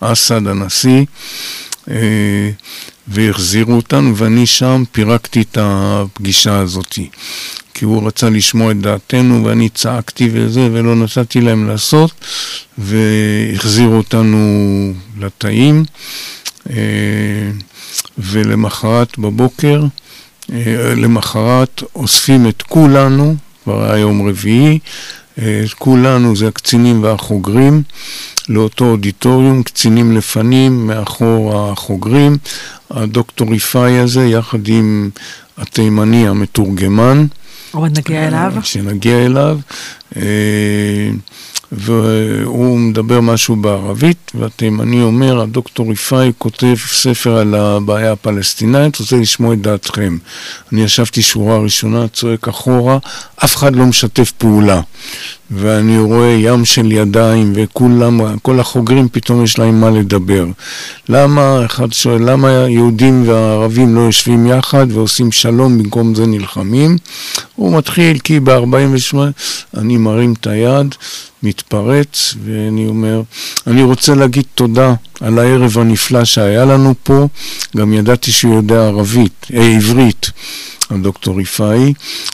אסד 0.01 0.47
הנשיא. 0.47 1.05
והחזירו 3.09 3.73
אותנו, 3.73 4.17
ואני 4.17 4.47
שם 4.47 4.85
פירקתי 4.93 5.41
את 5.41 5.59
הפגישה 5.61 6.59
הזאת. 6.59 6.99
כי 7.75 7.85
הוא 7.85 8.07
רצה 8.07 8.31
לשמוע 8.31 8.71
את 8.71 8.81
דעתנו, 8.81 9.45
ואני 9.45 9.69
צעקתי 9.69 10.31
וזה, 10.33 10.69
ולא 10.73 10.95
נתתי 10.95 11.41
להם 11.41 11.69
לעשות, 11.69 12.11
והחזירו 12.79 13.95
אותנו 13.95 14.93
לתאים, 15.19 15.85
אה, 16.71 16.77
ולמחרת 18.19 19.19
בבוקר, 19.19 19.85
אה, 20.53 20.95
למחרת 20.97 21.83
אוספים 21.95 22.49
את 22.49 22.63
כולנו, 22.63 23.37
כבר 23.65 23.85
היה 23.85 24.01
יום 24.01 24.29
רביעי, 24.29 24.73
אה, 24.73 24.79
כולנו, 25.79 26.37
זה 26.37 26.49
הקצינים 26.49 27.03
והחוגרים, 27.03 27.83
לאותו 28.49 28.85
אודיטוריום, 28.85 29.63
קצינים 29.63 30.17
לפנים, 30.17 30.87
מאחור 30.87 31.59
החוגרים, 31.59 32.37
הדוקטור 32.91 33.55
יפאי 33.55 33.99
הזה, 33.99 34.27
יחד 34.27 34.69
עם 34.69 35.11
התימני 35.59 36.29
המתורגמן. 36.29 37.27
עוד 37.73 37.99
נגיע 37.99 38.27
אליו. 38.29 38.53
כשנגיע 38.61 39.27
אליו. 39.27 39.59
אה, 40.17 41.11
והוא 41.73 42.79
מדבר 42.79 43.21
משהו 43.21 43.57
בערבית, 43.57 44.33
והתימני 44.35 45.03
אומר, 45.03 45.41
הדוקטור 45.41 45.89
ריפאי 45.89 46.33
כותב 46.39 46.75
ספר 46.87 47.37
על 47.37 47.55
הבעיה 47.55 48.13
הפלסטינאית, 48.13 48.99
רוצה 48.99 49.17
לשמוע 49.17 49.55
את 49.55 49.61
דעתכם. 49.61 50.19
אני 50.73 50.83
ישבתי 50.83 51.23
שורה 51.23 51.59
ראשונה, 51.59 52.09
צועק 52.09 52.49
אחורה, 52.49 52.99
אף 53.45 53.57
אחד 53.57 53.77
לא 53.77 53.87
משתף 53.87 54.31
פעולה. 54.31 54.81
ואני 55.55 55.99
רואה 55.99 56.37
ים 56.39 56.65
של 56.65 56.93
ידיים, 56.93 57.53
וכולם, 57.57 58.39
כל 58.43 58.61
החוגרים 58.61 59.09
פתאום 59.13 59.45
יש 59.45 59.59
להם 59.59 59.81
מה 59.81 59.91
לדבר. 59.91 60.47
למה, 61.09 61.65
אחד 61.65 61.93
שואל, 61.93 62.31
למה 62.31 62.49
יהודים 62.49 63.29
והערבים 63.29 63.95
לא 63.95 64.01
יושבים 64.01 64.47
יחד 64.47 64.87
ועושים 64.91 65.33
שלום, 65.33 65.79
במקום 65.79 66.15
זה 66.15 66.27
נלחמים? 66.27 66.97
הוא 67.55 67.79
מתחיל, 67.79 68.19
כי 68.19 68.41
ב-48 68.41 69.17
אני 69.77 69.97
מרים 70.03 70.33
את 70.41 70.47
היד, 70.47 70.95
מתפרץ, 71.43 72.35
ואני 72.45 72.87
אומר, 72.87 73.23
אני 73.67 73.83
רוצה 73.83 74.15
להגיד 74.15 74.45
תודה 74.55 74.95
על 75.21 75.39
הערב 75.39 75.79
הנפלא 75.79 76.25
שהיה 76.25 76.65
לנו 76.65 76.95
פה, 77.03 77.29
גם 77.77 77.93
ידעתי 77.93 78.33
שהוא 78.33 78.55
יודע 78.55 78.87
ערבית, 78.87 79.47
אה, 79.55 79.77
עברית. 79.77 80.31
הדוקטור 80.91 81.41
יפאי, 81.41 81.93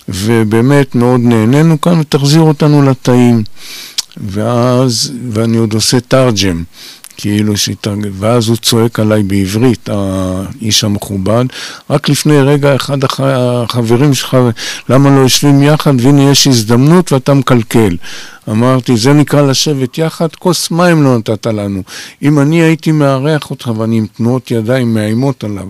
ובאמת 0.08 0.94
מאוד 0.94 1.20
נהנינו 1.20 1.80
כאן, 1.80 2.00
ותחזיר 2.00 2.40
אותנו 2.40 2.82
לתאים. 2.82 3.42
ואז, 4.16 5.12
ואני 5.32 5.56
עוד 5.56 5.72
עושה 5.72 6.00
תרג'ם. 6.00 6.62
כאילו 7.20 7.56
שהתארגן, 7.56 8.10
ואז 8.18 8.48
הוא 8.48 8.56
צועק 8.56 9.00
עליי 9.00 9.22
בעברית, 9.22 9.88
האיש 9.88 10.84
המכובד. 10.84 11.44
רק 11.90 12.08
לפני 12.08 12.40
רגע 12.40 12.76
אחד 12.76 13.04
הח... 13.04 13.20
החברים 13.20 14.14
שלך, 14.14 14.36
למה 14.88 15.10
לא 15.10 15.20
יושבים 15.20 15.62
יחד, 15.62 15.94
והנה 16.00 16.30
יש 16.30 16.46
הזדמנות 16.46 17.12
ואתה 17.12 17.34
מקלקל. 17.34 17.96
אמרתי, 18.50 18.96
זה 18.96 19.12
נקרא 19.12 19.42
לשבת 19.42 19.98
יחד, 19.98 20.28
כוס 20.38 20.70
מים 20.70 21.02
לא 21.02 21.18
נתת 21.18 21.46
לנו. 21.46 21.82
אם 22.22 22.38
אני 22.38 22.62
הייתי 22.62 22.92
מארח 22.92 23.50
אותך, 23.50 23.70
ואני 23.76 23.98
עם 23.98 24.06
תנועות 24.16 24.50
ידיים 24.50 24.94
מאיימות 24.94 25.44
עליו, 25.44 25.66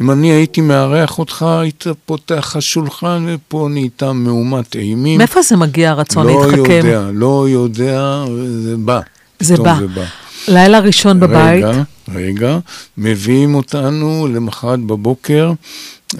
אם 0.00 0.10
אני 0.10 0.32
הייתי 0.32 0.60
מארח 0.60 1.18
אותך, 1.18 1.42
היית 1.42 1.84
פותח 2.06 2.56
השולחן, 2.56 3.26
ופה 3.28 3.68
נהייתה 3.70 4.12
מהומת 4.12 4.76
אימים. 4.76 5.18
מאיפה 5.18 5.42
זה 5.42 5.56
מגיע 5.56 5.90
הרצון 5.90 6.26
לא 6.26 6.46
להתחכם? 6.46 6.86
לא 6.86 6.88
יודע, 6.88 7.10
לא 7.12 7.46
יודע, 7.48 8.24
זה 8.62 8.76
בא. 8.76 9.00
זה 9.40 9.56
בא. 9.56 9.76
זה 9.78 9.86
בא. 9.86 10.04
לילה 10.48 10.80
ראשון 10.80 11.20
בבית. 11.20 11.64
רגע, 11.64 11.82
רגע, 12.08 12.58
מביאים 12.98 13.54
אותנו 13.54 14.28
למחרת 14.34 14.80
בבוקר, 14.80 15.52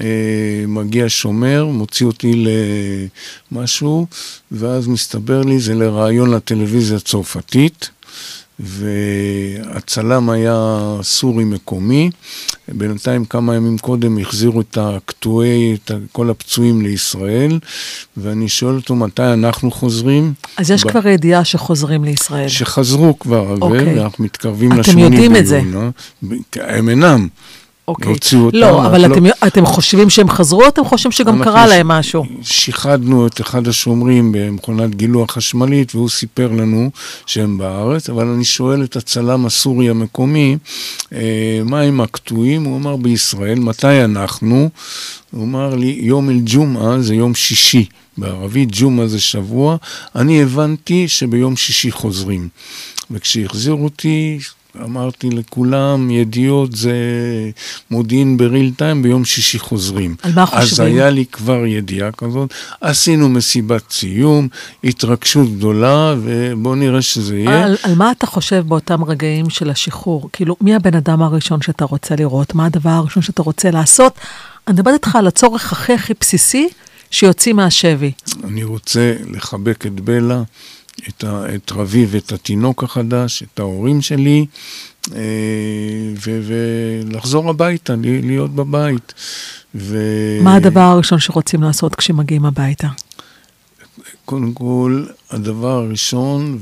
אה, 0.00 0.64
מגיע 0.68 1.04
שומר, 1.08 1.64
מוציא 1.64 2.06
אותי 2.06 2.44
למשהו, 3.52 4.06
ואז 4.52 4.88
מסתבר 4.88 5.42
לי, 5.42 5.60
זה 5.60 5.74
לראיון 5.74 6.30
לטלוויזיה 6.30 6.96
הצרפתית. 6.96 7.90
והצלם 8.62 10.30
היה 10.30 10.78
סורי 11.02 11.44
מקומי. 11.44 12.10
בינתיים 12.68 13.24
כמה 13.24 13.54
ימים 13.54 13.78
קודם 13.78 14.18
החזירו 14.18 14.60
את 14.60 14.78
הקטועי, 14.80 15.74
את 15.74 15.90
כל 16.12 16.30
הפצועים 16.30 16.82
לישראל, 16.82 17.58
ואני 18.16 18.48
שואל 18.48 18.76
אותו 18.76 18.96
מתי 18.96 19.22
אנחנו 19.22 19.70
חוזרים. 19.70 20.32
אז 20.56 20.70
יש 20.70 20.84
ב... 20.84 20.90
כבר 20.90 21.08
ידיעה 21.08 21.44
שחוזרים 21.44 22.04
לישראל. 22.04 22.48
שחזרו 22.48 23.18
כבר, 23.18 23.56
אוקיי. 23.60 23.98
ואנחנו 23.98 24.24
מתקרבים 24.24 24.72
לשמיני 24.72 25.00
ביוני. 25.00 25.16
אתם 25.16 25.24
יודעים 25.24 25.42
את 25.42 25.46
זה. 25.46 25.62
הם 26.54 26.88
אינם. 26.88 27.28
אוקיי. 27.88 28.12
הוציאו 28.12 28.40
אותם. 28.40 28.56
לא, 28.56 28.86
אבל 28.86 29.08
לא... 29.08 29.14
אתם, 29.14 29.24
אתם 29.46 29.66
חושבים 29.66 30.10
שהם 30.10 30.30
חזרו, 30.30 30.62
או 30.62 30.68
אתם 30.68 30.84
חושבים 30.84 31.12
שגם 31.12 31.44
קרה 31.44 31.66
להם 31.66 31.88
משהו? 31.88 32.24
שיחדנו 32.42 33.26
את 33.26 33.40
אחד 33.40 33.68
השומרים 33.68 34.32
במכונת 34.32 34.94
גילוח 34.94 35.32
חשמלית, 35.32 35.94
והוא 35.94 36.08
סיפר 36.08 36.52
לנו 36.52 36.90
שהם 37.26 37.58
בארץ, 37.58 38.10
אבל 38.10 38.26
אני 38.26 38.44
שואל 38.44 38.84
את 38.84 38.96
הצלם 38.96 39.46
הסורי 39.46 39.90
המקומי, 39.90 40.56
אה, 41.12 41.60
מה 41.64 41.80
עם 41.80 42.00
הקטועים? 42.00 42.64
הוא 42.64 42.76
אמר, 42.76 42.96
בישראל, 42.96 43.58
מתי 43.58 44.04
אנחנו? 44.04 44.70
הוא 45.30 45.44
אמר 45.44 45.74
לי, 45.74 45.98
יום 46.02 46.30
אל-ג'ומעה 46.30 47.00
זה 47.00 47.14
יום 47.14 47.34
שישי. 47.34 47.86
בערבית 48.18 48.68
ג'ומעה 48.72 49.06
זה 49.06 49.20
שבוע. 49.20 49.76
אני 50.16 50.42
הבנתי 50.42 51.08
שביום 51.08 51.56
שישי 51.56 51.90
חוזרים. 51.90 52.48
וכשהחזירו 53.10 53.84
אותי, 53.84 54.38
אמרתי 54.80 55.30
לכולם, 55.30 56.10
ידיעות 56.10 56.76
זה 56.76 56.92
מודיעין 57.90 58.36
בריל 58.36 58.72
טיים, 58.76 59.02
ביום 59.02 59.24
שישי 59.24 59.58
חוזרים. 59.58 60.16
על 60.22 60.32
מה 60.34 60.46
חושבים? 60.46 60.62
אז 60.62 60.80
היה 60.80 61.10
לי 61.10 61.24
כבר 61.32 61.66
ידיעה 61.66 62.12
כזאת, 62.12 62.54
עשינו 62.80 63.28
מסיבת 63.28 63.90
סיום, 63.90 64.48
התרגשות 64.84 65.56
גדולה, 65.56 66.14
ובואו 66.22 66.74
נראה 66.74 67.02
שזה 67.02 67.36
יהיה. 67.36 67.64
על, 67.64 67.76
על 67.82 67.94
מה 67.94 68.10
אתה 68.10 68.26
חושב 68.26 68.64
באותם 68.68 69.04
רגעים 69.04 69.50
של 69.50 69.70
השחרור? 69.70 70.28
כאילו, 70.32 70.56
מי 70.60 70.74
הבן 70.74 70.94
אדם 70.94 71.22
הראשון 71.22 71.62
שאתה 71.62 71.84
רוצה 71.84 72.16
לראות? 72.16 72.54
מה 72.54 72.66
הדבר 72.66 72.90
הראשון 72.90 73.22
שאתה 73.22 73.42
רוצה 73.42 73.70
לעשות? 73.70 74.18
אני 74.66 74.74
מדברת 74.74 74.94
איתך 74.94 75.16
על 75.16 75.26
הצורך 75.26 75.72
הכי 75.72 75.92
הכי 75.92 76.12
בסיסי 76.20 76.68
שיוצאים 77.10 77.56
מהשבי. 77.56 78.12
אני 78.44 78.64
רוצה 78.64 79.14
לחבק 79.30 79.86
את 79.86 80.00
בלה. 80.00 80.42
את, 81.08 81.24
ה, 81.24 81.54
את 81.54 81.72
רביב 81.72 82.08
ואת 82.12 82.32
התינוק 82.32 82.82
החדש, 82.82 83.42
את 83.42 83.58
ההורים 83.58 84.02
שלי, 84.02 84.46
אה, 85.14 85.20
ו, 86.26 86.40
ולחזור 86.46 87.50
הביתה, 87.50 87.94
להיות 88.02 88.54
בבית. 88.54 89.14
ו... 89.74 89.98
מה 90.42 90.54
הדבר 90.54 90.80
הראשון 90.80 91.18
שרוצים 91.18 91.62
לעשות 91.62 91.94
כשמגיעים 91.94 92.44
הביתה? 92.44 92.88
קודם 94.24 94.52
כל, 94.52 95.04
הדבר 95.30 95.70
הראשון, 95.70 96.58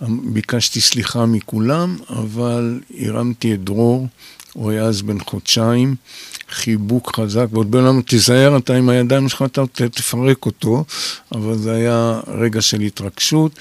וביקשתי 0.00 0.80
סליחה 0.80 1.26
מכולם, 1.26 1.96
אבל 2.10 2.80
הרמתי 3.00 3.54
את 3.54 3.64
דרור, 3.64 4.06
הוא 4.58 4.70
היה 4.70 4.82
אז 4.82 5.02
בן 5.02 5.18
חודשיים, 5.18 5.94
חיבוק 6.50 7.16
חזק, 7.16 7.46
ועוד 7.50 7.70
בן 7.70 7.84
אדם, 7.84 8.02
תיזהר 8.02 8.56
אתה 8.56 8.74
עם 8.74 8.88
הידיים 8.88 9.28
שלך, 9.28 9.42
אתה 9.42 9.62
תפרק 9.92 10.46
אותו, 10.46 10.84
אבל 11.32 11.58
זה 11.58 11.72
היה 11.72 12.20
רגע 12.26 12.60
של 12.60 12.80
התרגשות. 12.80 13.52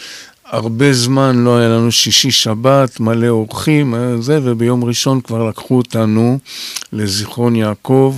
הרבה 0.45 0.93
זמן 0.93 1.43
לא 1.43 1.57
היה 1.57 1.69
לנו 1.69 1.91
שישי 1.91 2.31
שבת, 2.31 2.99
מלא 2.99 3.27
אורחים, 3.27 3.95
זה, 4.19 4.39
וביום 4.43 4.83
ראשון 4.83 5.21
כבר 5.21 5.49
לקחו 5.49 5.77
אותנו 5.77 6.39
לזיכרון 6.93 7.55
יעקב, 7.55 8.15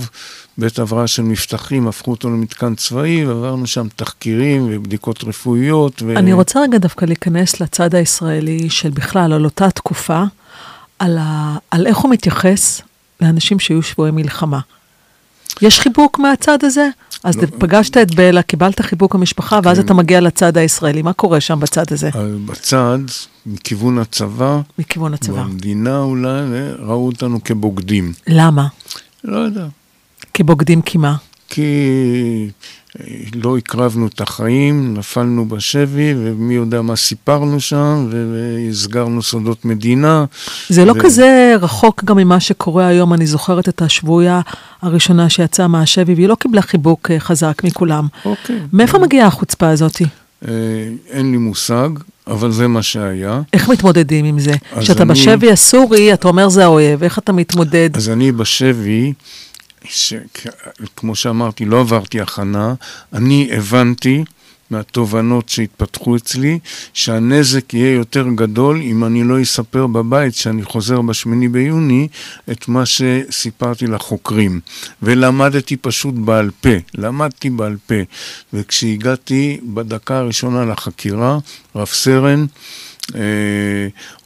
בית 0.58 0.78
הבראה 0.78 1.06
של 1.06 1.22
מבטחים, 1.22 1.88
הפכו 1.88 2.10
אותו 2.10 2.30
למתקן 2.30 2.74
צבאי, 2.74 3.26
ועברנו 3.26 3.66
שם 3.66 3.86
תחקירים 3.96 4.68
ובדיקות 4.70 5.24
רפואיות. 5.24 6.02
ו... 6.06 6.16
אני 6.16 6.32
רוצה 6.32 6.60
רגע 6.60 6.78
דווקא 6.78 7.04
להיכנס 7.04 7.60
לצד 7.60 7.94
הישראלי 7.94 8.70
של 8.70 8.90
בכלל, 8.90 9.32
על 9.32 9.44
אותה 9.44 9.70
תקופה, 9.70 10.24
על, 11.00 11.18
ה... 11.20 11.56
על 11.70 11.86
איך 11.86 11.98
הוא 11.98 12.10
מתייחס 12.10 12.80
לאנשים 13.20 13.58
שהיו 13.58 13.82
שבויי 13.82 14.10
מלחמה. 14.10 14.60
יש 15.62 15.80
חיבוק 15.80 16.18
מהצד 16.18 16.64
הזה? 16.64 16.88
אז 17.24 17.36
לא, 17.36 17.46
פגשת 17.58 17.96
את 17.96 18.14
בלה, 18.14 18.42
קיבלת 18.42 18.80
חיבוק 18.80 19.14
המשפחה, 19.14 19.60
ואז 19.62 19.78
כן. 19.78 19.84
אתה 19.84 19.94
מגיע 19.94 20.20
לצד 20.20 20.56
הישראלי. 20.56 21.02
מה 21.02 21.12
קורה 21.12 21.40
שם 21.40 21.60
בצד 21.60 21.92
הזה? 21.92 22.10
בצד, 22.46 22.98
מכיוון 23.46 23.98
הצבא. 23.98 24.60
מכיוון 24.78 25.14
הצבא. 25.14 25.42
במדינה 25.42 25.98
אולי, 25.98 26.30
ראו 26.78 27.06
אותנו 27.06 27.44
כבוגדים. 27.44 28.12
למה? 28.26 28.66
לא 29.24 29.36
יודע. 29.38 29.66
כבוגדים 30.34 30.82
כי 30.82 30.98
מה? 30.98 31.16
כי 31.48 31.70
לא 33.34 33.56
הקרבנו 33.56 34.06
את 34.06 34.20
החיים, 34.20 34.94
נפלנו 34.94 35.48
בשבי, 35.48 36.14
ומי 36.16 36.54
יודע 36.54 36.82
מה 36.82 36.96
סיפרנו 36.96 37.60
שם, 37.60 38.08
והסגרנו 38.10 39.22
סודות 39.22 39.64
מדינה. 39.64 40.24
זה 40.68 40.84
לא 40.84 40.92
ו... 40.92 41.00
כזה 41.00 41.54
רחוק 41.60 42.04
גם 42.04 42.16
ממה 42.16 42.40
שקורה 42.40 42.86
היום, 42.86 43.14
אני 43.14 43.26
זוכרת 43.26 43.68
את 43.68 43.82
השבויה 43.82 44.40
הראשונה 44.82 45.28
שיצאה 45.30 45.68
מהשבי, 45.68 46.14
והיא 46.14 46.28
לא 46.28 46.34
קיבלה 46.34 46.62
חיבוק 46.62 47.10
אה, 47.10 47.20
חזק 47.20 47.62
מכולם. 47.64 48.06
אוקיי. 48.24 48.58
מאיפה 48.72 48.98
מגיעה 48.98 49.26
החוצפה 49.26 49.68
הזאת? 49.68 50.02
אה, 50.48 50.52
אין 51.10 51.30
לי 51.30 51.36
מושג. 51.36 51.88
אבל 52.26 52.52
זה 52.52 52.68
מה 52.68 52.82
שהיה. 52.82 53.40
איך 53.52 53.68
מתמודדים 53.68 54.24
עם 54.24 54.38
זה? 54.38 54.52
כשאתה 54.80 55.02
אני... 55.02 55.12
בשבי 55.12 55.50
הסורי, 55.50 56.14
אתה 56.14 56.28
אומר 56.28 56.48
זה 56.48 56.64
האויב, 56.64 57.02
איך 57.02 57.18
אתה 57.18 57.32
מתמודד? 57.32 57.90
אז 57.94 58.08
אני 58.08 58.32
בשבי, 58.32 59.12
שכמו 59.84 61.14
שאמרתי, 61.14 61.64
לא 61.64 61.80
עברתי 61.80 62.20
הכנה, 62.20 62.74
אני 63.12 63.48
הבנתי 63.52 64.24
מהתובנות 64.70 65.48
שהתפתחו 65.48 66.16
אצלי, 66.16 66.58
שהנזק 66.94 67.74
יהיה 67.74 67.94
יותר 67.94 68.26
גדול 68.34 68.80
אם 68.82 69.04
אני 69.04 69.24
לא 69.24 69.42
אספר 69.42 69.86
בבית 69.86 70.34
שאני 70.34 70.64
חוזר 70.64 71.00
בשמיני 71.00 71.48
ביוני 71.48 72.08
את 72.50 72.68
מה 72.68 72.86
שסיפרתי 72.86 73.86
לחוקרים. 73.86 74.60
ולמדתי 75.02 75.76
פשוט 75.76 76.14
בעל 76.14 76.50
פה, 76.60 76.76
למדתי 76.94 77.50
בעל 77.50 77.76
פה. 77.86 77.94
וכשהגעתי 78.52 79.60
בדקה 79.62 80.18
הראשונה 80.18 80.64
לחקירה, 80.64 81.38
רב 81.76 81.86
סרן, 81.86 82.46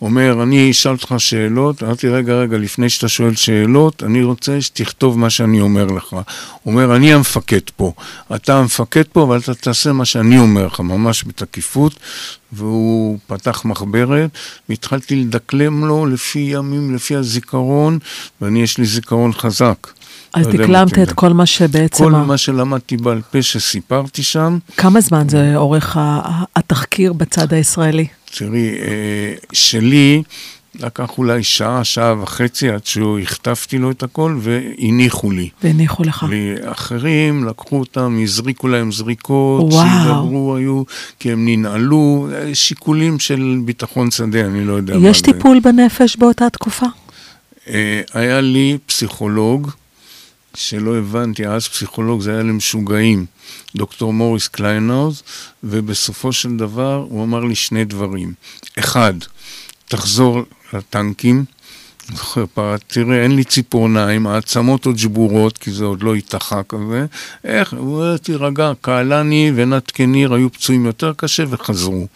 אומר, 0.02 0.42
אני 0.42 0.70
אשאל 0.70 0.92
אותך 0.92 1.14
שאלות, 1.18 1.82
אמרתי, 1.82 2.08
רגע, 2.08 2.34
רגע, 2.34 2.58
לפני 2.58 2.88
שאתה 2.88 3.08
שואל 3.08 3.34
שאלות, 3.34 4.02
אני 4.02 4.22
רוצה 4.22 4.60
שתכתוב 4.60 5.18
מה 5.18 5.30
שאני 5.30 5.60
אומר 5.60 5.84
לך. 5.84 6.12
הוא 6.12 6.22
אומר, 6.66 6.96
אני 6.96 7.12
המפקד 7.12 7.70
פה, 7.76 7.92
אתה 8.34 8.58
המפקד 8.58 9.02
פה, 9.12 9.22
אבל 9.22 9.38
אתה 9.38 9.54
תעשה 9.54 9.92
מה 9.92 10.04
שאני 10.04 10.38
אומר 10.38 10.66
לך, 10.66 10.80
ממש 10.80 11.24
בתקיפות. 11.26 12.00
והוא 12.56 13.18
פתח 13.26 13.64
מחברת, 13.64 14.30
והתחלתי 14.68 15.16
לדקלם 15.16 15.84
לו 15.84 16.06
לפי 16.06 16.38
ימים, 16.38 16.94
לפי 16.94 17.16
הזיכרון, 17.16 17.98
ואני, 18.40 18.62
יש 18.62 18.78
לי 18.78 18.84
זיכרון 18.84 19.32
חזק. 19.32 19.86
אז 20.34 20.46
דקלמת 20.46 20.98
את 20.98 21.12
כל 21.12 21.32
מה 21.32 21.46
שבעצם... 21.46 22.04
כל 22.04 22.10
מה 22.10 22.36
שלמדתי 22.36 22.96
בעל 22.96 23.20
פה 23.30 23.42
שסיפרתי 23.42 24.22
שם. 24.22 24.58
כמה 24.76 25.00
זמן 25.00 25.28
זה 25.28 25.56
אורך 25.56 25.96
התחקיר 26.56 27.12
בצד 27.12 27.52
הישראלי? 27.52 28.06
תראי, 28.38 28.68
אה, 28.68 29.34
שלי 29.52 30.22
לקח 30.80 31.18
אולי 31.18 31.42
שעה, 31.42 31.84
שעה 31.84 32.22
וחצי 32.22 32.70
עד 32.70 32.86
שהוא 32.86 33.18
הכתבתי 33.18 33.78
לו 33.78 33.90
את 33.90 34.02
הכל 34.02 34.38
והניחו 34.40 35.30
לי. 35.30 35.48
והניחו 35.62 36.02
לך. 36.02 36.26
אחרים 36.64 37.44
לקחו 37.44 37.80
אותם, 37.80 38.18
הזריקו 38.22 38.68
להם 38.68 38.92
זריקות, 38.92 39.72
שידברו 39.72 40.56
היו, 40.56 40.82
כי 41.18 41.32
הם 41.32 41.48
ננעלו, 41.48 42.28
שיקולים 42.54 43.18
של 43.18 43.58
ביטחון 43.64 44.10
שדה, 44.10 44.40
אני 44.40 44.64
לא 44.64 44.72
יודע 44.72 44.94
מה 44.94 45.00
זה. 45.00 45.08
יש 45.08 45.20
טיפול 45.20 45.60
בנפש 45.60 46.16
באותה 46.16 46.50
תקופה? 46.50 46.86
אה, 47.68 48.00
היה 48.14 48.40
לי 48.40 48.78
פסיכולוג. 48.86 49.70
שלא 50.54 50.96
הבנתי, 50.96 51.46
אז 51.46 51.68
פסיכולוג 51.68 52.20
זה 52.20 52.32
היה 52.32 52.42
למשוגעים, 52.42 53.26
דוקטור 53.76 54.12
מוריס 54.12 54.48
קליינאוז, 54.48 55.22
ובסופו 55.64 56.32
של 56.32 56.56
דבר 56.56 57.06
הוא 57.08 57.24
אמר 57.24 57.44
לי 57.44 57.54
שני 57.54 57.84
דברים. 57.84 58.32
אחד, 58.78 59.14
תחזור 59.88 60.42
לטנקים, 60.72 61.44
תראה, 62.86 63.22
אין 63.22 63.36
לי 63.36 63.44
ציפורניים, 63.44 64.26
העצמות 64.26 64.86
עוד 64.86 64.98
שבורות, 64.98 65.58
כי 65.58 65.70
זה 65.70 65.84
עוד 65.84 66.02
לא 66.02 66.14
התאחה 66.14 66.62
כזה. 66.62 67.06
איך, 67.44 67.72
הוא 67.72 67.94
אומר, 67.94 68.16
תירגע, 68.16 68.72
קהלני 68.80 69.52
ונתקניר 69.54 70.34
היו 70.34 70.52
פצועים 70.52 70.86
יותר 70.86 71.12
קשה 71.16 71.44
וחזרו. 71.48 72.06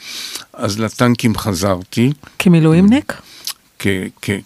אז 0.52 0.78
לטנקים 0.78 1.38
חזרתי. 1.38 2.12
כמילואימניק? 2.38 3.12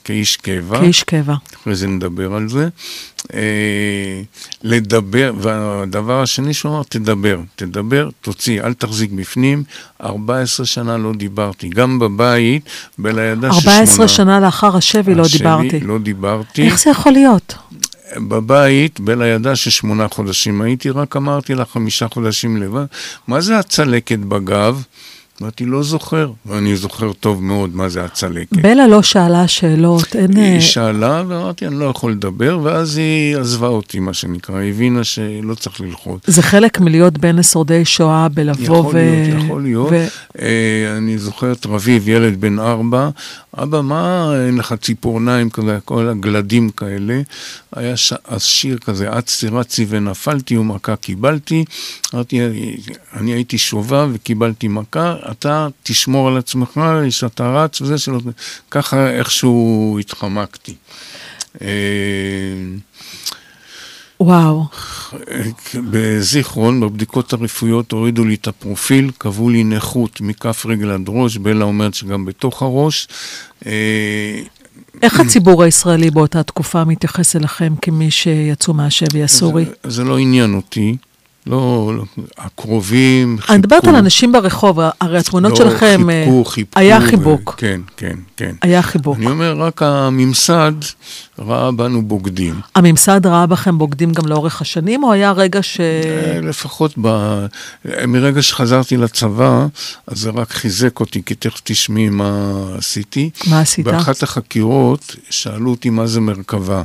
כאיש 0.04 0.36
קבע. 0.36 0.78
כאיש 0.80 1.02
קבע. 1.02 1.34
אחרי 1.62 1.74
זה 1.74 1.86
נדבר 1.86 2.34
על 2.34 2.48
זה. 2.48 2.68
אה, 3.34 4.22
לדבר, 4.62 5.32
והדבר 5.38 6.22
השני 6.22 6.54
שהוא 6.54 6.72
אמר, 6.72 6.82
תדבר, 6.88 7.40
תדבר, 7.56 8.08
תוציא, 8.20 8.62
אל 8.62 8.74
תחזיק 8.74 9.10
בפנים. 9.10 9.62
14 10.02 10.66
שנה 10.66 10.96
לא 10.96 11.12
דיברתי, 11.12 11.68
גם 11.68 11.98
בבית, 11.98 12.68
בלידה 12.98 13.52
של 13.52 13.60
שמונה. 13.60 13.76
14 13.76 14.08
שנה 14.08 14.40
לאחר 14.40 14.76
השבי 14.76 15.14
לא 15.14 15.24
דיברתי. 15.32 15.80
לא 15.80 15.98
דיברתי. 15.98 16.62
איך 16.62 16.78
זה 16.78 16.90
יכול 16.90 17.12
להיות? 17.12 17.54
בבית, 18.16 19.00
בלידה 19.00 19.56
של 19.56 19.70
שמונה 19.70 20.08
חודשים 20.08 20.62
הייתי, 20.62 20.90
רק 20.90 21.16
אמרתי 21.16 21.54
לה 21.54 21.64
חמישה 21.64 22.08
חודשים 22.08 22.62
לבד, 22.62 22.84
מה 23.28 23.40
זה 23.40 23.58
הצלקת 23.58 24.18
בגב? 24.18 24.82
אמרתי, 25.40 25.64
לא 25.64 25.82
זוכר, 25.82 26.30
ואני 26.46 26.76
זוכר 26.76 27.12
טוב 27.12 27.42
מאוד 27.42 27.76
מה 27.76 27.88
זה 27.88 28.04
הצלקת. 28.04 28.52
בלה 28.52 28.86
לא 28.86 29.02
שאלה 29.02 29.48
שאלות, 29.48 30.16
אין... 30.16 30.36
היא 30.36 30.60
שאלה, 30.60 31.22
ואמרתי, 31.28 31.66
אני 31.66 31.78
לא 31.78 31.84
יכול 31.84 32.12
לדבר, 32.12 32.58
ואז 32.62 32.96
היא 32.96 33.36
עזבה 33.36 33.66
אותי, 33.66 34.00
מה 34.00 34.14
שנקרא, 34.14 34.56
היא 34.56 34.70
הבינה 34.70 35.04
שלא 35.04 35.54
צריך 35.54 35.80
ללחוץ. 35.80 36.22
זה 36.26 36.42
חלק 36.42 36.80
מלהיות 36.80 37.18
בין 37.18 37.42
שורדי 37.42 37.84
שואה, 37.84 38.28
בלבוא 38.28 38.78
יכול 38.78 38.94
ו... 38.94 38.98
להיות, 38.98 39.44
יכול 39.44 39.62
להיות. 39.62 39.88
ו... 39.90 40.06
אה, 40.42 40.96
אני 40.96 41.18
זוכר 41.18 41.52
את 41.52 41.66
רביב, 41.66 42.08
ילד 42.08 42.40
בן 42.40 42.58
ארבע, 42.58 43.08
אבא, 43.58 43.80
מה, 43.80 44.32
אין 44.46 44.56
לך 44.56 44.74
ציפורניים 44.80 45.50
כזה, 45.50 45.78
כל 45.84 46.08
הגלדים 46.08 46.70
כאלה. 46.70 47.20
היה 47.76 47.96
ש... 47.96 48.12
שיר 48.38 48.78
כזה, 48.78 49.18
אצתי 49.18 49.48
רצי 49.48 49.86
ונפלתי 49.88 50.56
ומכה 50.56 50.96
קיבלתי. 50.96 51.64
אמרתי, 52.14 52.40
אני 53.16 53.32
הייתי 53.32 53.58
שובב 53.58 54.08
וקיבלתי 54.12 54.68
מכה, 54.68 55.14
אתה 55.30 55.68
תשמור 55.82 56.28
על 56.28 56.36
עצמך, 56.36 56.80
שאתה 57.10 57.50
רץ 57.50 57.80
וזה 57.80 57.98
שלא... 57.98 58.20
ככה 58.70 59.10
איכשהו 59.10 59.96
התחמקתי. 60.00 60.74
אה, 61.62 61.68
וואו. 64.20 64.64
בזיכרון, 65.90 66.80
בבדיקות 66.80 67.32
הרפואיות 67.32 67.92
הורידו 67.92 68.24
לי 68.24 68.34
את 68.34 68.48
הפרופיל, 68.48 69.10
קבעו 69.18 69.50
לי 69.50 69.64
נכות 69.64 70.20
מכף 70.20 70.66
רגל 70.66 70.90
עד 70.90 71.04
ראש, 71.08 71.36
בלה 71.36 71.64
אומרת 71.64 71.94
שגם 71.94 72.24
בתוך 72.24 72.62
הראש. 72.62 73.08
אה, 73.66 74.42
איך 75.02 75.20
הציבור 75.20 75.62
הישראלי 75.62 76.10
באותה 76.10 76.42
תקופה 76.42 76.84
מתייחס 76.84 77.36
אליכם 77.36 77.74
כמי 77.82 78.10
שיצאו 78.10 78.74
מהשבי 78.74 79.22
הסורי? 79.22 79.64
זה, 79.64 79.90
זה 79.90 80.04
לא 80.04 80.18
עניין 80.18 80.54
אותי. 80.54 80.96
לא, 81.46 81.92
לא, 81.96 82.04
הקרובים 82.38 83.36
חיבקו. 83.38 83.52
אני 83.52 83.58
מדברת 83.58 83.84
על 83.84 83.94
אנשים 83.94 84.32
ברחוב, 84.32 84.78
הרי 85.00 85.18
התמונות 85.18 85.50
לא, 85.50 85.56
שלכם... 85.56 86.10
לא, 86.10 86.24
חיבקו, 86.24 86.44
חיבקו. 86.44 86.80
היה 86.80 87.00
חיבוק. 87.00 87.54
כן, 87.56 87.80
כן, 87.96 88.16
כן. 88.36 88.54
היה 88.62 88.82
חיבוק. 88.82 89.16
אני 89.16 89.26
אומר, 89.26 89.56
רק 89.58 89.82
הממסד 89.82 90.72
ראה 91.38 91.72
בנו 91.72 92.02
בוגדים. 92.02 92.60
הממסד 92.74 93.26
ראה 93.26 93.46
בכם 93.46 93.78
בוגדים 93.78 94.12
גם 94.12 94.26
לאורך 94.26 94.60
השנים, 94.60 95.04
או 95.04 95.12
היה 95.12 95.32
רגע 95.32 95.62
ש... 95.62 95.80
אה, 95.80 96.40
לפחות 96.40 96.94
ב... 97.00 97.46
מרגע 98.08 98.42
שחזרתי 98.42 98.96
לצבא, 98.96 99.66
אז 100.06 100.18
זה 100.18 100.30
רק 100.30 100.50
חיזק 100.50 101.00
אותי, 101.00 101.22
כי 101.26 101.34
תכף 101.34 101.60
תשמעי 101.64 102.08
מה 102.08 102.62
עשיתי. 102.78 103.30
מה 103.46 103.60
עשית? 103.60 103.84
באחת 103.84 104.22
החקירות 104.22 105.16
שאלו 105.30 105.70
אותי 105.70 105.90
מה 105.90 106.06
זה 106.06 106.20
מרכבה. 106.20 106.82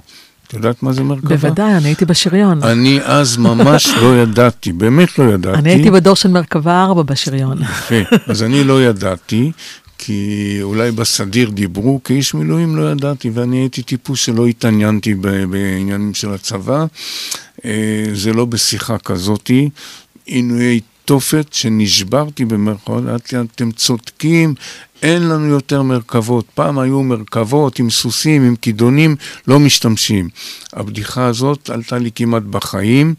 את 0.48 0.54
יודעת 0.54 0.84
מה 0.84 0.94
זה 0.94 1.04
מרכבה? 1.04 1.30
בוודאי, 1.30 1.78
אני 1.78 1.88
הייתי 1.88 2.06
בשריון. 2.06 2.64
אני 2.64 3.00
אז 3.04 3.38
ממש 3.38 3.88
לא 4.02 4.22
ידעתי, 4.22 4.72
באמת 4.72 5.20
לא 5.20 5.24
ידעתי. 5.24 5.60
אני 5.60 5.70
הייתי 5.70 5.92
בדור 5.92 6.16
של 6.16 6.30
מרכבה 6.30 6.84
4 6.84 7.04
בשריון. 7.04 7.62
יפה, 7.62 8.16
אז 8.28 8.44
אני 8.44 8.64
לא 8.64 8.84
ידעתי, 8.84 9.52
כי 9.98 10.58
אולי 10.62 10.92
בסדיר 10.92 11.50
דיברו, 11.50 12.04
כאיש 12.04 12.34
מילואים 12.34 12.76
לא 12.76 12.92
ידעתי, 12.92 13.30
ואני 13.30 13.58
הייתי 13.58 13.82
טיפוס 13.82 14.20
שלא 14.20 14.48
התעניינתי 14.48 15.16
בעניינים 15.50 16.14
של 16.14 16.34
הצבא. 16.34 16.86
אה, 17.66 18.06
זה 18.14 18.34
לא 18.34 18.46
בשיחה 18.46 18.98
כזאתי. 18.98 19.70
עינויי 20.26 20.80
תופת 21.06 21.54
שנשברתי 21.54 22.46
במרכאות, 22.46 23.04
אתם 23.56 23.72
צודקים, 23.72 24.56
אין 25.04 25.30
לנו 25.30 25.46
יותר 25.46 25.82
מרכבות. 25.82 26.46
פעם 26.54 26.80
היו 26.80 27.04
מרכבות 27.04 27.80
עם 27.80 27.90
סוסים, 27.90 28.44
עם 28.48 28.56
כידונים, 28.56 29.16
לא 29.48 29.60
משתמשים. 29.60 30.30
הבדיחה 30.74 31.26
הזאת 31.26 31.70
עלתה 31.70 31.98
לי 31.98 32.10
כמעט 32.16 32.44
בחיים, 32.44 33.16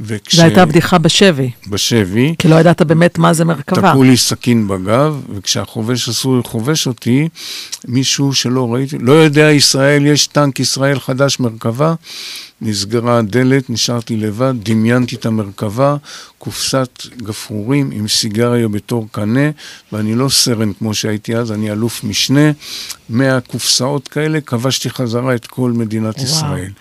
וכש... 0.00 0.34
זו 0.34 0.42
הייתה 0.42 0.64
בדיחה 0.64 0.98
בשבי. 0.98 1.50
בשבי. 1.66 2.34
כי 2.38 2.48
לא 2.48 2.54
ידעת 2.54 2.82
באמת 2.82 3.18
מה 3.18 3.32
זה 3.32 3.44
מרכבה. 3.44 3.90
תקעו 3.90 4.02
לי 4.02 4.16
סכין 4.16 4.68
בגב, 4.68 5.20
וכשהחובש 5.34 6.08
הסורי 6.08 6.42
חובש 6.42 6.86
אותי, 6.86 7.28
מישהו 7.88 8.34
שלא 8.34 8.74
ראיתי, 8.74 8.98
לא 8.98 9.12
יודע 9.12 9.50
ישראל, 9.50 10.06
יש 10.06 10.26
טנק 10.26 10.60
ישראל 10.60 10.98
חדש 10.98 11.40
מרכבה, 11.40 11.94
נסגרה 12.60 13.18
הדלת, 13.18 13.70
נשארתי 13.70 14.16
לבד, 14.16 14.54
דמיינתי 14.62 15.16
את 15.16 15.26
המרכבה, 15.26 15.96
קופסת 16.38 17.06
גפרורים 17.16 17.90
עם 17.92 18.08
סיגריה 18.08 18.68
בתור 18.68 19.08
קנה, 19.12 19.50
ואני 19.92 20.14
לא 20.14 20.28
סרן 20.28 20.72
כמו 20.72 20.94
שהייתי 20.94 21.17
אז, 21.40 21.52
אני 21.52 21.72
אלוף 21.72 22.04
משנה. 22.04 22.50
מהקופסאות 23.08 24.08
כאלה 24.08 24.40
כבשתי 24.40 24.90
חזרה 24.90 25.34
את 25.34 25.46
כל 25.46 25.72
מדינת 25.72 26.14
וואו. 26.14 26.26
ישראל. 26.26 26.72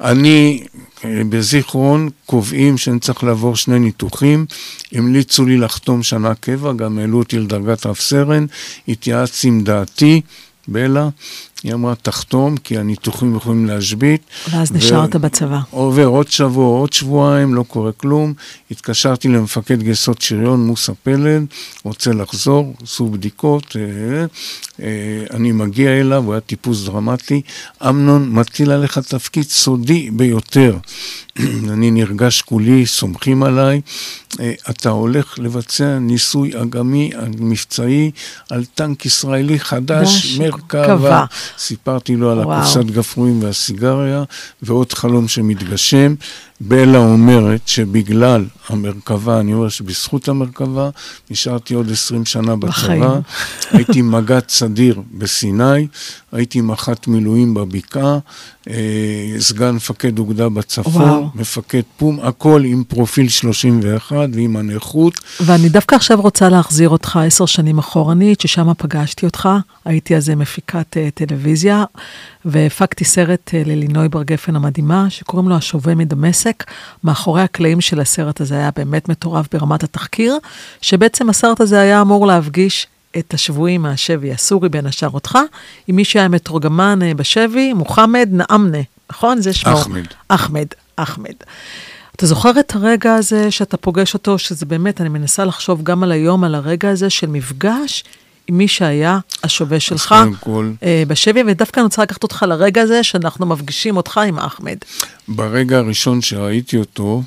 אני, 0.00 0.64
בזיכרון, 1.04 2.08
קובעים 2.26 2.78
שאני 2.78 3.00
צריך 3.00 3.24
לעבור 3.24 3.56
שני 3.56 3.78
ניתוחים. 3.78 4.46
המליצו 4.92 5.46
לי 5.46 5.56
לחתום 5.56 6.02
שנה 6.02 6.34
קבע, 6.34 6.72
גם 6.72 6.98
העלו 6.98 7.18
אותי 7.18 7.38
לדרגת 7.38 7.86
רב 7.86 7.96
סרן, 7.96 8.46
התייעצתי 8.88 9.48
עם 9.48 9.64
דעתי, 9.64 10.20
בלה. 10.68 11.08
היא 11.66 11.74
אמרה, 11.74 11.94
תחתום, 11.94 12.56
כי 12.56 12.78
הניתוחים 12.78 13.36
יכולים 13.36 13.66
להשבית. 13.66 14.22
ואז 14.50 14.72
נשארת 14.72 15.14
ו... 15.14 15.18
בצבא. 15.18 15.60
עובר 15.70 16.06
עוד 16.06 16.28
שבוע, 16.30 16.78
עוד 16.78 16.92
שבועיים, 16.92 17.54
לא 17.54 17.62
קורה 17.62 17.92
כלום. 17.92 18.32
התקשרתי 18.70 19.28
למפקד 19.28 19.82
גייסות 19.82 20.22
שריון, 20.22 20.66
מוסא 20.66 20.92
פלד, 21.02 21.44
רוצה 21.84 22.12
לחזור, 22.12 22.74
עשו 22.82 23.06
בדיקות. 23.06 23.76
אה, 23.76 24.26
אה, 24.84 25.36
אני 25.36 25.52
מגיע 25.52 25.90
אליו, 26.00 26.24
הוא 26.24 26.32
היה 26.32 26.40
טיפוס 26.40 26.84
דרמטי. 26.84 27.42
אמנון 27.88 28.30
מטיל 28.30 28.70
עליך 28.70 28.98
תפקיד 28.98 29.44
סודי 29.44 30.10
ביותר. 30.10 30.76
אני 31.72 31.90
נרגש 31.90 32.42
כולי, 32.42 32.86
סומכים 32.86 33.42
עליי. 33.42 33.80
אה, 34.40 34.52
אתה 34.70 34.90
הולך 34.90 35.38
לבצע 35.38 35.98
ניסוי 35.98 36.62
אגמי 36.62 37.10
מבצעי 37.38 38.10
על 38.50 38.64
טנק 38.74 39.06
ישראלי 39.06 39.58
חדש, 39.58 40.38
מרכבה. 40.38 41.24
סיפרתי 41.58 42.16
לו 42.16 42.30
על 42.32 42.40
הקופסת 42.40 42.84
גפרורים 42.84 43.42
והסיגריה, 43.42 44.24
ועוד 44.62 44.92
חלום 44.92 45.28
שמתגשם. 45.28 46.14
בלה 46.60 46.98
אומרת 46.98 47.68
שבגלל 47.68 48.44
המרכבה, 48.68 49.40
אני 49.40 49.54
אומר 49.54 49.68
שבזכות 49.68 50.28
המרכבה, 50.28 50.90
נשארתי 51.30 51.74
עוד 51.74 51.90
20 51.90 52.24
שנה 52.24 52.56
בצבא. 52.56 53.18
הייתי 53.70 54.02
מג"ד 54.02 54.48
סדיר 54.48 55.02
בסיני, 55.12 55.86
הייתי 56.32 56.60
מח"ט 56.60 57.06
מילואים 57.06 57.54
בבקעה, 57.54 58.18
אה, 58.70 59.34
סגן 59.38 59.70
מפקד 59.70 60.18
אוגדה 60.18 60.48
בצפון, 60.48 61.02
וואו. 61.02 61.28
מפקד 61.34 61.80
פום, 61.96 62.20
הכל 62.22 62.62
עם 62.64 62.84
פרופיל 62.88 63.28
31 63.28 64.28
ועם 64.32 64.56
הנכות. 64.56 65.20
ואני 65.40 65.68
דווקא 65.68 65.94
עכשיו 65.94 66.20
רוצה 66.20 66.48
להחזיר 66.48 66.88
אותך 66.88 67.18
עשר 67.26 67.46
שנים 67.46 67.78
אחורנית, 67.78 68.40
ששם 68.40 68.74
פגשתי 68.78 69.26
אותך, 69.26 69.48
הייתי 69.84 70.16
אז 70.16 70.30
מפיקת 70.30 70.96
uh, 70.96 71.24
טלוויזיה, 71.24 71.84
והפקתי 72.44 73.04
סרט 73.04 73.50
uh, 73.50 73.68
ללינוי 73.68 74.08
בר 74.08 74.22
גפן 74.22 74.56
המדהימה, 74.56 75.10
שקוראים 75.10 75.48
לו 75.48 75.56
השווה 75.56 75.94
מדמשק. 75.94 76.45
מאחורי 77.04 77.42
הקלעים 77.42 77.80
של 77.80 78.00
הסרט 78.00 78.40
הזה 78.40 78.54
היה 78.54 78.70
באמת 78.76 79.08
מטורף 79.08 79.46
ברמת 79.52 79.82
התחקיר, 79.82 80.38
שבעצם 80.82 81.30
הסרט 81.30 81.60
הזה 81.60 81.80
היה 81.80 82.00
אמור 82.00 82.26
להפגיש 82.26 82.86
את 83.18 83.34
השבויים 83.34 83.82
מהשבי 83.82 84.32
הסורי, 84.32 84.68
בין 84.68 84.86
השאר 84.86 85.10
אותך, 85.10 85.38
עם 85.86 85.96
מי 85.96 86.04
שהיה 86.04 86.28
מתורגמן 86.28 86.98
אה, 87.02 87.14
בשבי, 87.14 87.72
מוחמד 87.72 88.28
נעמנה, 88.32 88.78
נכון? 89.10 89.40
זה 89.40 89.52
שמו. 89.52 89.74
אחמד. 89.74 90.06
אחמד, 90.28 90.66
אחמד. 90.96 91.34
אתה 92.16 92.26
זוכר 92.26 92.60
את 92.60 92.74
הרגע 92.74 93.14
הזה 93.14 93.50
שאתה 93.50 93.76
פוגש 93.76 94.14
אותו, 94.14 94.38
שזה 94.38 94.66
באמת, 94.66 95.00
אני 95.00 95.08
מנסה 95.08 95.44
לחשוב 95.44 95.82
גם 95.82 96.02
על 96.02 96.12
היום, 96.12 96.44
על 96.44 96.54
הרגע 96.54 96.90
הזה 96.90 97.10
של 97.10 97.26
מפגש 97.26 98.04
עם 98.48 98.58
מי 98.58 98.68
שהיה 98.68 99.18
השווה 99.44 99.80
שלך 99.80 100.14
כל- 100.40 100.70
אה, 100.82 101.02
בשבי, 101.08 101.40
ודווקא 101.46 101.80
אני 101.80 101.84
רוצה 101.84 102.02
לקחת 102.02 102.22
אותך 102.22 102.44
לרגע 102.48 102.82
הזה 102.82 103.02
שאנחנו 103.02 103.46
מפגישים 103.46 103.96
אותך 103.96 104.20
עם 104.28 104.38
אחמד. 104.38 104.76
ברגע 105.28 105.78
הראשון 105.78 106.22
שראיתי 106.22 106.76
אותו, 106.76 107.22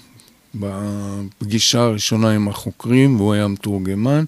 בפגישה 0.55 1.82
הראשונה 1.82 2.32
עם 2.32 2.47
החוקרים, 2.49 3.15
והוא 3.15 3.34
היה 3.34 3.47
מתורגמן, 3.47 4.24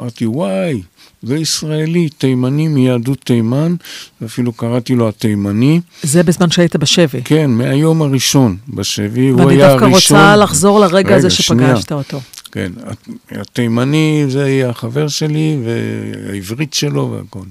אמרתי, 0.00 0.26
וואי, 0.26 0.82
זה 1.22 1.36
ישראלי, 1.36 2.08
תימני 2.08 2.68
מיהדות 2.68 3.18
תימן, 3.24 3.74
ואפילו 4.20 4.52
קראתי 4.52 4.94
לו 4.94 5.08
התימני. 5.08 5.80
זה 6.02 6.22
בזמן 6.22 6.50
שהיית 6.50 6.76
בשבי. 6.76 7.20
כן, 7.24 7.50
מהיום 7.50 8.02
הראשון 8.02 8.56
בשבי, 8.68 9.28
הוא 9.28 9.40
ואני 9.40 9.54
היה 9.54 9.68
דווקא 9.68 9.84
הראשון. 9.84 10.16
רוצה 10.18 10.36
לחזור 10.36 10.80
לרגע 10.80 11.14
הזה 11.16 11.26
רגע, 11.26 11.36
שפגשת 11.36 11.44
שנייה. 11.88 12.02
אותו. 12.02 12.20
כן, 12.52 12.72
התימני 13.30 14.24
זה 14.28 14.48
יהיה 14.48 14.70
החבר 14.70 15.08
שלי, 15.08 15.58
והעברית 15.64 16.74
שלו 16.74 17.10
והכל. 17.10 17.44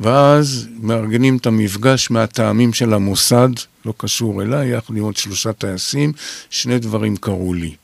ואז 0.00 0.68
מארגנים 0.80 1.36
את 1.36 1.46
המפגש 1.46 2.10
מהטעמים 2.10 2.72
של 2.72 2.94
המוסד, 2.94 3.48
לא 3.84 3.94
קשור 3.96 4.42
אליי, 4.42 4.68
יחד 4.68 4.96
עם 4.96 5.02
עוד 5.02 5.16
שלושה 5.16 5.52
טייסים, 5.52 6.12
שני 6.50 6.78
דברים 6.78 7.16
קרו 7.16 7.54
לי. 7.54 7.74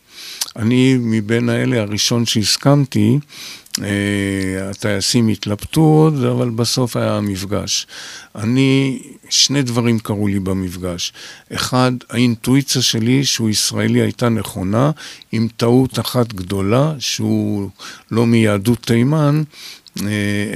אני 0.57 0.96
מבין 1.00 1.48
האלה 1.48 1.80
הראשון 1.80 2.26
שהסכמתי, 2.26 3.18
הטייסים 4.70 5.28
התלבטו 5.28 5.80
עוד, 5.80 6.24
אבל 6.24 6.50
בסוף 6.50 6.96
היה 6.96 7.16
המפגש. 7.16 7.86
אני, 8.34 9.02
שני 9.30 9.62
דברים 9.62 9.98
קרו 9.98 10.28
לי 10.28 10.40
במפגש. 10.40 11.12
אחד, 11.52 11.92
האינטואיציה 12.10 12.82
שלי 12.82 13.24
שהוא 13.24 13.50
ישראלי 13.50 14.00
הייתה 14.00 14.28
נכונה, 14.28 14.90
עם 15.32 15.48
טעות 15.56 15.98
אחת 15.98 16.32
גדולה, 16.32 16.94
שהוא 16.98 17.70
לא 18.10 18.26
מיהדות 18.26 18.82
תימן, 18.82 19.42
אה, 20.00 20.06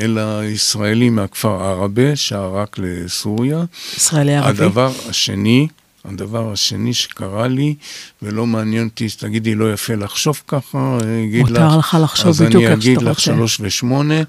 אלא 0.01 0.45
ישראלי 0.45 1.11
מהכפר 1.11 1.63
ערבה, 1.63 2.17
שערק 2.17 2.77
לסוריה. 2.79 3.65
ישראלי 3.97 4.37
ערבי. 4.37 4.49
הדבר 4.49 4.93
השני, 5.09 5.69
הדבר 6.09 6.53
השני 6.53 6.95
שקרה 6.95 7.49
לי, 7.49 7.75
ולא 8.23 8.47
מעניין 8.47 8.89
אותי, 8.89 9.07
תגידי, 9.19 9.55
לא 9.55 9.73
יפה 9.73 9.95
לחשוב 9.95 10.43
ככה, 10.49 10.99
אגיד 11.29 11.49
לך... 11.49 11.63
מותר 11.63 11.79
לך 11.79 11.97
לחשוב 12.03 12.45
בדיוק 12.45 12.63
איך 12.63 12.73
אז 12.73 12.73
אני 12.73 12.75
אגיד 12.75 12.99
שאתה 12.99 13.11
לך 13.11 13.17
רוצה. 13.17 13.23
שלוש 13.23 13.59
ושמונה, 13.61 14.23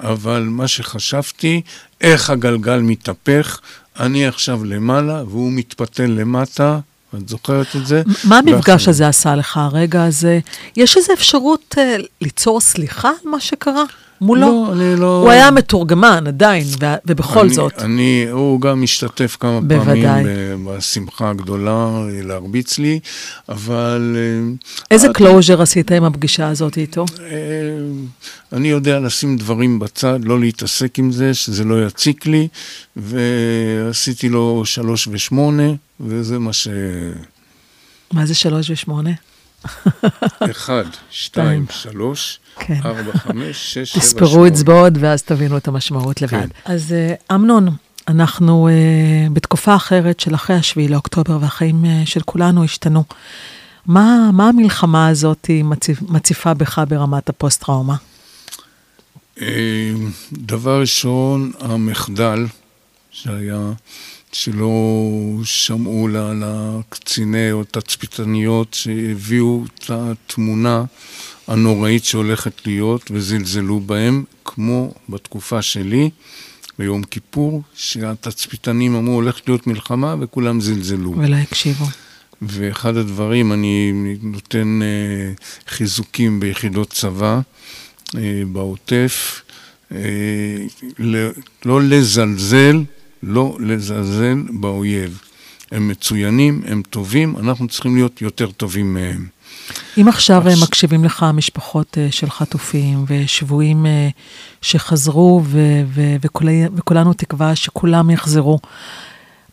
אבל 0.00 0.42
מה 0.42 0.68
שחשבתי, 0.68 1.62
איך 2.00 2.30
הגלגל 2.30 2.78
מתהפך, 2.78 3.60
אני 4.00 4.26
עכשיו 4.26 4.64
למעלה 4.64 5.22
והוא 5.24 5.52
מתפתל 5.52 6.06
למטה, 6.06 6.78
את 7.16 7.28
זוכרת 7.28 7.76
את 7.76 7.86
זה? 7.86 8.02
מה 8.24 8.38
המפגש 8.38 8.88
הזה 8.88 9.08
עשה 9.08 9.36
לך, 9.36 9.56
הרגע 9.56 10.04
הזה? 10.04 10.40
יש 10.76 10.96
איזו 10.96 11.12
אפשרות 11.12 11.74
אה, 11.78 11.96
ליצור 12.20 12.60
סליחה 12.60 13.08
על 13.08 13.30
מה 13.30 13.40
שקרה 13.40 13.84
מולו? 14.22 14.40
לא, 14.40 14.72
אני 14.72 15.00
לא... 15.00 15.20
הוא 15.22 15.30
היה 15.30 15.50
מתורגמן 15.50 16.24
עדיין, 16.26 16.64
ו- 16.82 16.94
ובכל 17.06 17.40
אני, 17.40 17.54
זאת. 17.54 17.72
אני, 17.78 18.26
הוא 18.30 18.60
גם 18.60 18.82
השתתף 18.82 19.36
כמה 19.40 19.60
בוודאי. 19.60 20.02
פעמים 20.02 20.68
בשמחה 20.70 21.30
הגדולה 21.30 21.72
אה, 21.72 22.22
להרביץ 22.22 22.78
לי, 22.78 23.00
אבל... 23.48 24.16
אה, 24.18 24.54
איזה 24.90 25.10
את- 25.10 25.14
closure 25.16 25.62
עשית 25.62 25.92
עם 25.92 26.04
הפגישה 26.04 26.48
הזאת 26.48 26.76
איתו? 26.78 27.04
אה, 27.20 27.26
אני 28.52 28.68
יודע 28.68 29.00
לשים 29.00 29.36
דברים 29.36 29.78
בצד, 29.78 30.20
לא 30.24 30.40
להתעסק 30.40 30.98
עם 30.98 31.12
זה, 31.12 31.34
שזה 31.34 31.64
לא 31.64 31.86
יציק 31.86 32.26
לי, 32.26 32.48
ועשיתי 32.96 34.28
לו 34.28 34.62
שלוש 34.64 35.08
ושמונה, 35.12 35.68
וזה 36.00 36.38
מה 36.38 36.52
ש... 36.52 36.68
מה 38.12 38.26
זה 38.26 38.34
שלוש 38.34 38.70
ושמונה? 38.70 39.10
אחד, 40.50 40.84
שתיים, 41.10 41.66
שלוש, 41.70 42.40
כן. 42.58 42.80
ארבע, 42.84 43.18
חמש, 43.18 43.74
שש, 43.74 43.92
שבע, 43.92 44.00
תספרו 44.00 44.28
שמונה. 44.28 44.48
אצבעות 44.48 44.92
ואז 45.00 45.22
תבינו 45.22 45.56
את 45.56 45.68
המשמעות 45.68 46.22
לבד. 46.22 46.30
כן. 46.30 46.48
אז 46.64 46.92
אה, 46.92 47.34
אמנון, 47.34 47.68
אנחנו 48.08 48.68
אה, 48.68 48.72
בתקופה 49.32 49.76
אחרת 49.76 50.20
של 50.20 50.34
אחרי 50.34 50.56
השביעי 50.56 50.88
לאוקטובר, 50.88 51.38
והחיים 51.40 51.84
אה, 51.84 52.02
של 52.04 52.20
כולנו 52.20 52.64
השתנו. 52.64 53.04
מה, 53.86 54.30
מה 54.32 54.48
המלחמה 54.48 55.08
הזאת 55.08 55.50
מציפ, 55.64 56.02
מציפה 56.02 56.54
בך 56.54 56.82
ברמת 56.88 57.28
הפוסט-טראומה? 57.28 57.96
דבר 60.32 60.80
ראשון, 60.80 61.52
המחדל 61.60 62.46
שהיה, 63.10 63.72
שלא 64.32 64.72
שמעו 65.44 66.08
לקציני 66.08 67.52
או 67.52 67.64
תצפיתניות 67.64 68.74
שהביאו 68.74 69.64
את 69.74 69.90
התמונה 69.90 70.84
הנוראית 71.48 72.04
שהולכת 72.04 72.66
להיות 72.66 73.10
וזלזלו 73.10 73.80
בהם, 73.80 74.24
כמו 74.44 74.94
בתקופה 75.08 75.62
שלי, 75.62 76.10
ביום 76.78 77.02
כיפור, 77.02 77.62
שהתצפיתנים 77.74 78.94
אמרו 78.94 79.14
הולכת 79.14 79.48
להיות 79.48 79.66
מלחמה 79.66 80.14
וכולם 80.20 80.60
זלזלו. 80.60 81.14
ולא 81.18 81.36
הקשיבו. 81.36 81.84
ואחד 82.42 82.96
הדברים, 82.96 83.52
אני 83.52 83.92
נותן 84.22 84.80
אה, 84.82 85.32
חיזוקים 85.68 86.40
ביחידות 86.40 86.90
צבא 86.90 87.40
אה, 88.16 88.42
בעוטף, 88.52 89.42
אה, 89.92 89.98
ל- 90.98 91.30
לא 91.64 91.82
לזלזל, 91.82 92.82
לא 93.22 93.56
לזלזל 93.60 94.42
באויב. 94.60 95.20
הם 95.72 95.88
מצוינים, 95.88 96.62
הם 96.66 96.82
טובים, 96.90 97.34
אנחנו 97.38 97.68
צריכים 97.68 97.94
להיות 97.94 98.22
יותר 98.22 98.50
טובים 98.50 98.94
מהם. 98.94 99.26
אם 100.00 100.08
עכשיו 100.08 100.48
אז- 100.48 100.62
מקשיבים 100.62 101.04
לך 101.04 101.26
משפחות 101.34 101.98
אה, 101.98 102.08
של 102.10 102.30
חטופים 102.30 103.04
ושבויים 103.08 103.86
אה, 103.86 104.08
שחזרו, 104.62 105.42
ו- 105.44 105.82
ו- 105.86 106.16
וכולי- 106.22 106.64
וכולנו 106.76 107.12
תקווה 107.12 107.56
שכולם 107.56 108.10
יחזרו, 108.10 108.58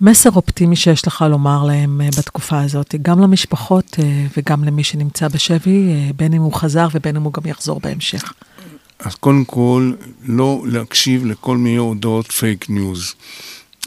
מסר 0.02 0.30
אופטימי 0.36 0.76
שיש 0.76 1.08
לך 1.08 1.26
לומר 1.30 1.64
להם 1.64 2.02
אה, 2.02 2.10
בתקופה 2.18 2.62
הזאת, 2.62 2.96
גם 3.02 3.20
למשפחות 3.22 3.98
וגם 4.38 4.64
למי 4.64 4.84
שנמצא 4.84 5.28
בשבי, 5.28 5.94
בין 6.16 6.34
אם 6.34 6.42
הוא 6.42 6.54
חזר 6.54 6.88
ובין 6.94 7.16
אם 7.16 7.22
הוא 7.22 7.34
גם 7.34 7.46
יחזור 7.46 7.80
בהמשך. 7.80 8.34
אז 9.00 9.16
קודם 9.16 9.46
כל, 9.46 9.94
לא 10.26 10.62
להקשיב 10.66 11.26
לכל 11.26 11.58
מיני 11.58 11.78
הודעות 11.78 12.32
fake 12.32 12.70
news. 12.70 13.14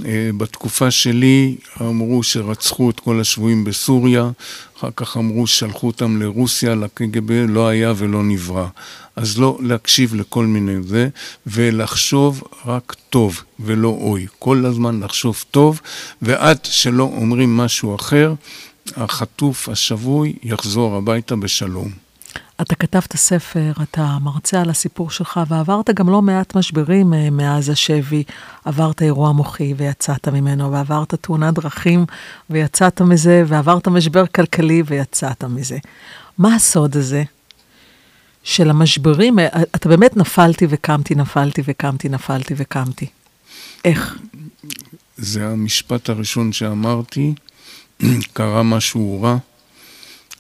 אה, 0.05 0.31
בתקופה 0.37 0.91
שלי 0.91 1.57
אמרו 1.81 2.23
שרצחו 2.23 2.91
את 2.91 3.01
כל 3.01 3.21
השבויים 3.21 3.65
בסוריה, 3.65 4.31
אחר 4.79 4.89
כך 4.97 5.17
אמרו 5.17 5.47
ששלחו 5.47 5.87
אותם 5.87 6.23
לרוסיה, 6.23 6.75
לקג"ב, 6.75 7.33
לא 7.49 7.69
היה 7.69 7.93
ולא 7.97 8.23
נברא. 8.23 8.67
אז 9.17 9.39
לא 9.39 9.59
להקשיב 9.61 10.15
לכל 10.15 10.47
מיני 10.47 10.83
זה, 10.83 11.09
ולחשוב 11.47 12.43
רק 12.67 12.97
טוב 13.11 13.43
ולא 13.61 13.89
אוי. 13.89 14.27
כל 14.39 14.67
הזמן 14.67 15.01
לחשוב 15.01 15.45
טוב, 15.51 15.81
ועד 16.23 16.59
שלא 16.65 17.03
אומרים 17.03 17.57
משהו 17.57 17.95
אחר, 17.95 18.35
החטוף, 18.97 19.69
השבוי, 19.69 20.33
יחזור 20.43 20.97
הביתה 20.97 21.37
בשלום. 21.37 21.91
אתה 22.63 22.75
כתבת 22.75 23.17
ספר, 23.17 23.73
אתה 23.83 24.19
מרצה 24.21 24.61
על 24.61 24.71
הסיפור 24.71 25.11
שלך, 25.11 25.41
ועברת 25.49 25.91
גם 25.91 26.09
לא 26.09 26.23
מעט 26.23 26.57
משברים 26.57 27.15
אה, 27.15 27.31
מאז 27.31 27.69
השבי. 27.69 28.23
עברת 28.65 29.03
אירוע 29.03 29.33
מוחי 29.33 29.75
ויצאת 29.77 30.29
ממנו, 30.29 30.73
ועברת 30.73 31.15
תאונת 31.15 31.55
דרכים 31.55 32.07
ויצאת 32.51 33.01
מזה, 33.01 33.43
ועברת 33.47 33.89
משבר 33.89 34.27
כלכלי 34.27 34.83
ויצאת 34.87 35.45
מזה. 35.45 35.79
מה 36.39 36.55
הסוד 36.55 36.97
הזה 36.97 37.23
של 38.43 38.71
המשברים? 38.71 39.39
אה, 39.39 39.63
אתה 39.75 39.89
באמת 39.89 40.17
נפלתי 40.17 40.67
וקמתי, 40.69 41.15
נפלתי 41.15 41.63
וקמתי, 41.65 42.09
נפלתי 42.09 42.55
וקמתי. 42.57 43.07
איך? 43.85 44.19
זה 45.17 45.49
המשפט 45.49 46.09
הראשון 46.09 46.53
שאמרתי, 46.53 47.35
קרה 48.35 48.63
משהו 48.63 49.23
רע, 49.23 49.37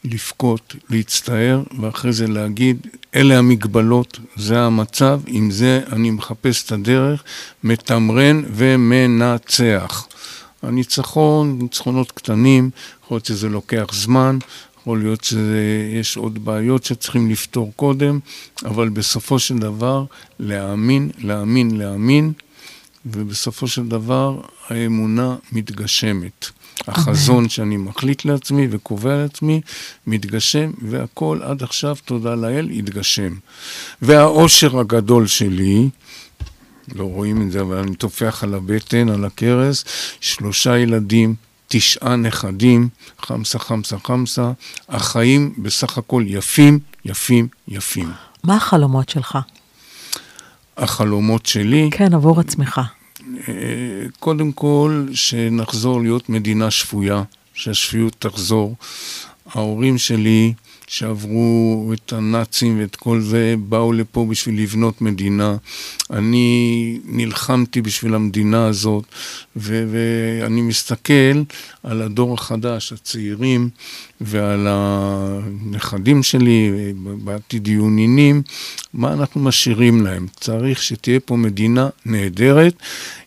לבכות, 0.04 0.76
להצטער, 0.90 1.62
ואחרי 1.80 2.12
זה 2.12 2.26
להגיד, 2.26 2.86
אלה 3.14 3.38
המגבלות, 3.38 4.18
זה 4.36 4.60
המצב, 4.60 5.20
עם 5.26 5.50
זה 5.50 5.80
אני 5.92 6.10
מחפש 6.10 6.64
את 6.66 6.72
הדרך, 6.72 7.24
מתמרן 7.64 8.42
ומנצח. 8.54 10.06
הניצחון, 10.62 11.58
ניצחונות 11.62 12.12
קטנים, 12.12 12.70
יכול 13.04 13.14
להיות 13.14 13.26
שזה 13.26 13.48
לוקח 13.48 13.86
זמן, 13.92 14.38
יכול 14.80 14.98
להיות 14.98 15.24
שיש 15.24 16.16
עוד 16.16 16.44
בעיות 16.44 16.84
שצריכים 16.84 17.30
לפתור 17.30 17.72
קודם, 17.76 18.18
אבל 18.64 18.88
בסופו 18.88 19.38
של 19.38 19.58
דבר, 19.58 20.04
להאמין, 20.38 21.10
להאמין, 21.18 21.76
להאמין, 21.78 22.32
ובסופו 23.06 23.68
של 23.68 23.88
דבר 23.88 24.40
האמונה 24.68 25.36
מתגשמת. 25.52 26.50
החזון 26.88 27.48
שאני 27.48 27.76
מחליט 27.76 28.24
לעצמי 28.24 28.66
וקובע 28.70 29.16
לעצמי, 29.16 29.60
מתגשם, 30.06 30.70
והכל 30.82 31.40
עד 31.42 31.62
עכשיו, 31.62 31.96
תודה 32.04 32.34
לאל, 32.34 32.68
התגשם. 32.70 33.34
והאושר 34.02 34.78
הגדול 34.78 35.26
שלי, 35.26 35.88
לא 36.94 37.04
רואים 37.04 37.42
את 37.42 37.52
זה, 37.52 37.60
אבל 37.60 37.76
אני 37.76 37.94
טופח 37.96 38.44
על 38.44 38.54
הבטן, 38.54 39.08
על 39.08 39.24
הכרס, 39.24 39.84
שלושה 40.20 40.78
ילדים, 40.78 41.34
תשעה 41.68 42.16
נכדים, 42.16 42.88
חמסה, 43.22 43.58
חמסה, 43.58 43.96
חמסה, 44.04 44.52
החיים 44.88 45.54
בסך 45.58 45.98
הכל 45.98 46.24
יפים, 46.26 46.78
יפים, 47.04 47.48
יפים. 47.68 48.10
מה 48.44 48.56
החלומות 48.56 49.08
שלך? 49.08 49.38
החלומות 50.76 51.46
שלי. 51.46 51.88
כן, 51.92 52.14
עבור 52.14 52.40
עצמך. 52.40 52.80
קודם 54.20 54.52
כל, 54.52 55.06
שנחזור 55.12 56.02
להיות 56.02 56.28
מדינה 56.28 56.70
שפויה, 56.70 57.22
שהשפיות 57.54 58.16
תחזור. 58.18 58.76
ההורים 59.46 59.98
שלי, 59.98 60.52
שעברו 60.92 61.92
את 61.92 62.12
הנאצים 62.12 62.80
ואת 62.80 62.96
כל 62.96 63.20
זה, 63.20 63.54
באו 63.58 63.92
לפה 63.92 64.26
בשביל 64.30 64.62
לבנות 64.62 65.00
מדינה. 65.00 65.56
אני 66.10 66.98
נלחמתי 67.04 67.82
בשביל 67.82 68.14
המדינה 68.14 68.66
הזאת, 68.66 69.04
ו- 69.56 69.84
ואני 69.92 70.60
מסתכל 70.60 71.42
על 71.82 72.02
הדור 72.02 72.34
החדש, 72.34 72.92
הצעירים, 72.92 73.68
ועל 74.20 74.66
הנכדים 74.70 76.22
שלי, 76.22 76.92
בעתיד 77.24 77.68
יהיו 77.68 77.90
נינים, 77.90 78.42
מה 78.94 79.12
אנחנו 79.12 79.40
משאירים 79.40 80.04
להם. 80.04 80.26
צריך 80.40 80.82
שתהיה 80.82 81.20
פה 81.20 81.36
מדינה 81.36 81.88
נהדרת. 82.06 82.74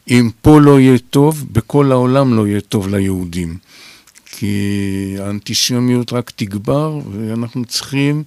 אם 0.09 0.29
פה 0.41 0.61
לא 0.61 0.79
יהיה 0.79 0.97
טוב, 0.97 1.45
בכל 1.51 1.91
העולם 1.91 2.33
לא 2.33 2.47
יהיה 2.47 2.61
טוב 2.61 2.87
ליהודים. 2.87 3.57
כי 4.37 5.15
האנטישמיות 5.19 6.13
רק 6.13 6.31
תגבר, 6.35 6.99
ואנחנו 7.11 7.65
צריכים, 7.65 8.23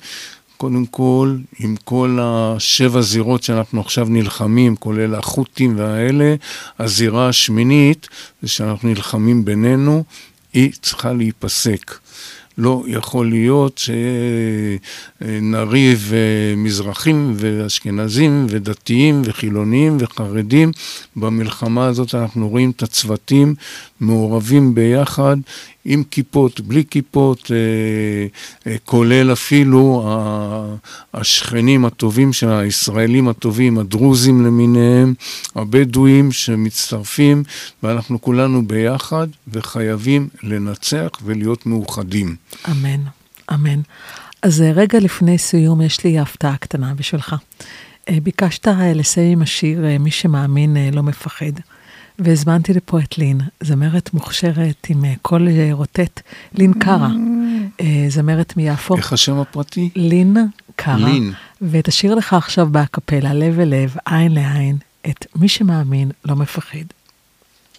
קודם 0.56 0.86
כל, 0.86 1.36
עם 1.58 1.76
כל 1.84 2.18
השבע 2.22 3.00
זירות 3.00 3.42
שאנחנו 3.42 3.80
עכשיו 3.80 4.06
נלחמים, 4.10 4.76
כולל 4.76 5.14
החות'ים 5.14 5.78
והאלה, 5.78 6.34
הזירה 6.78 7.28
השמינית, 7.28 8.08
זה 8.42 8.48
שאנחנו 8.48 8.88
נלחמים 8.88 9.44
בינינו, 9.44 10.04
היא 10.52 10.72
צריכה 10.82 11.12
להיפסק. 11.12 11.98
לא 12.58 12.84
יכול 12.86 13.30
להיות 13.30 13.80
שנריב 15.20 16.12
אה, 16.12 16.56
מזרחים 16.56 17.32
ואשכנזים 17.36 18.46
ודתיים 18.48 19.22
וחילונים 19.24 19.96
וחרדים. 20.00 20.72
במלחמה 21.16 21.86
הזאת 21.86 22.14
אנחנו 22.14 22.48
רואים 22.48 22.70
את 22.70 22.82
הצוותים 22.82 23.54
מעורבים 24.00 24.74
ביחד 24.74 25.36
עם 25.84 26.02
כיפות, 26.10 26.60
בלי 26.60 26.84
כיפות, 26.90 27.50
אה, 27.50 28.26
אה, 28.72 28.76
כולל 28.84 29.32
אפילו 29.32 30.04
השכנים 31.14 31.84
הטובים 31.84 32.32
של 32.32 32.50
הישראלים 32.50 33.28
הטובים, 33.28 33.78
הדרוזים 33.78 34.46
למיניהם, 34.46 35.14
הבדואים 35.54 36.32
שמצטרפים, 36.32 37.42
ואנחנו 37.82 38.20
כולנו 38.20 38.66
ביחד 38.66 39.28
וחייבים 39.48 40.28
לנצח 40.42 41.08
ולהיות 41.24 41.66
מאוחדים. 41.66 42.36
אמן, 42.70 43.00
אמן. 43.54 43.80
אז 44.42 44.62
אה, 44.62 44.72
רגע 44.72 44.98
לפני 44.98 45.38
סיום, 45.38 45.82
יש 45.82 46.04
לי 46.04 46.18
הפתעה 46.18 46.56
קטנה 46.56 46.94
בשבילך. 46.94 47.36
ביקשת 48.22 48.66
לסיים 48.94 49.32
עם 49.32 49.42
השיר 49.42 49.84
"מי 50.00 50.10
שמאמין 50.10 50.76
לא 50.92 51.02
מפחד". 51.02 51.52
והזמנתי 52.18 52.72
לפה 52.72 53.00
את 53.00 53.18
לין, 53.18 53.40
זמרת 53.62 54.14
מוכשרת 54.14 54.86
עם 54.88 55.04
אה, 55.04 55.14
קול 55.22 55.48
אה, 55.48 55.68
רוטט, 55.72 56.20
לין 56.54 56.72
קארה, 56.72 57.10
אה, 57.80 58.04
זמרת 58.08 58.56
מיפו. 58.56 58.96
איך 58.96 59.12
השם 59.12 59.38
הפרטי? 59.38 59.90
לין 59.96 60.36
קארה. 60.76 60.96
לין. 60.96 61.32
ותשאיר 61.62 62.14
לך 62.14 62.32
עכשיו 62.32 62.66
באקפלה, 62.66 63.34
לב 63.34 63.60
אל 63.60 63.68
לב, 63.68 63.96
עין 64.06 64.34
לעין, 64.34 64.76
את 65.10 65.26
מי 65.36 65.48
שמאמין 65.48 66.10
לא 66.24 66.36
מפחד. 66.36 66.84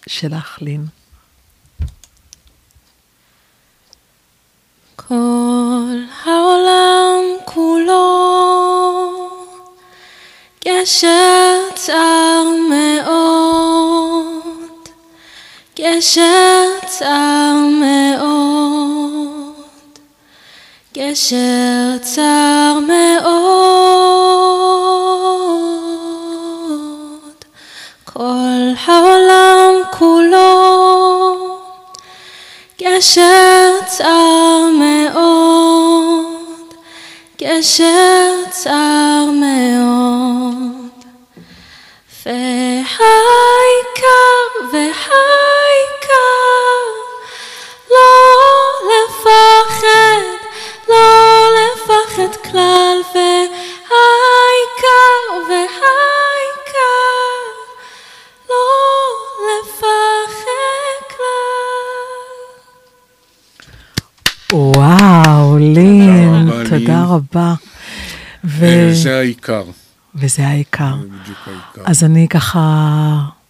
שלך, 0.06 0.58
לין. 0.60 0.86
כל 4.96 5.96
העולם 6.24 7.22
כולו 7.44 9.19
גשר 10.70 11.58
צר 11.74 12.44
מאוד, 12.68 14.32
גשר 15.78 16.66
צר 16.86 17.54
מאוד, 17.80 19.52
גשר 20.96 21.98
צר 22.02 22.78
מאוד, 22.86 23.80
כל 28.04 28.72
העולם 28.86 29.74
כולו 29.98 31.36
גשר 32.82 33.70
צר 33.86 34.60
מאוד, 34.78 36.29
גשר 37.60 38.32
צר 38.50 39.24
מאוד. 39.40 40.90
והעיקר 42.26 42.90
והעיקר 44.72 45.59
ו... 69.04 69.08
אה, 69.08 69.12
זה 69.12 69.18
העיקר. 69.18 69.64
וזה 70.14 70.46
העיקר. 70.46 70.94
זה 71.00 71.06
בדיוק 71.22 71.38
העיקר. 71.46 71.90
אז 71.90 72.04
אני 72.04 72.28
ככה 72.28 72.60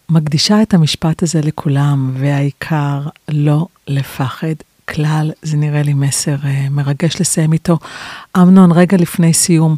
מקדישה 0.09 0.63
את 0.63 0.75
המשפט 0.75 1.23
הזה 1.23 1.41
לכולם, 1.41 2.15
והעיקר 2.19 3.01
לא 3.29 3.67
לפחד 3.89 4.55
כלל, 4.89 5.31
זה 5.43 5.57
נראה 5.57 5.83
לי 5.83 5.95
מסר 5.95 6.37
uh, 6.37 6.47
מרגש 6.71 7.21
לסיים 7.21 7.53
איתו. 7.53 7.79
אמנון, 8.37 8.73
רגע 8.73 8.97
לפני 8.97 9.35
סיום, 9.35 9.77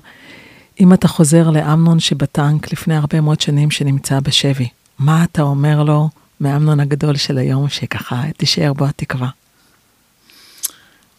אם 0.81 0.93
אתה 0.93 1.09
חוזר 1.09 1.51
לאמנון 1.51 2.01
שבטנק 2.01 2.73
לפני 2.73 2.97
הרבה 2.97 3.21
מאוד 3.21 3.41
שנים 3.41 3.71
שנמצא 3.71 4.21
בשבי, 4.21 4.69
מה 4.99 5.25
אתה 5.25 5.43
אומר 5.43 5.83
לו 5.83 6.09
מאמנון 6.41 6.81
הגדול 6.81 7.17
של 7.17 7.39
היום, 7.39 7.69
שככה 7.69 8.23
תישאר 8.37 8.73
בו 8.73 8.87
התקווה? 8.87 9.29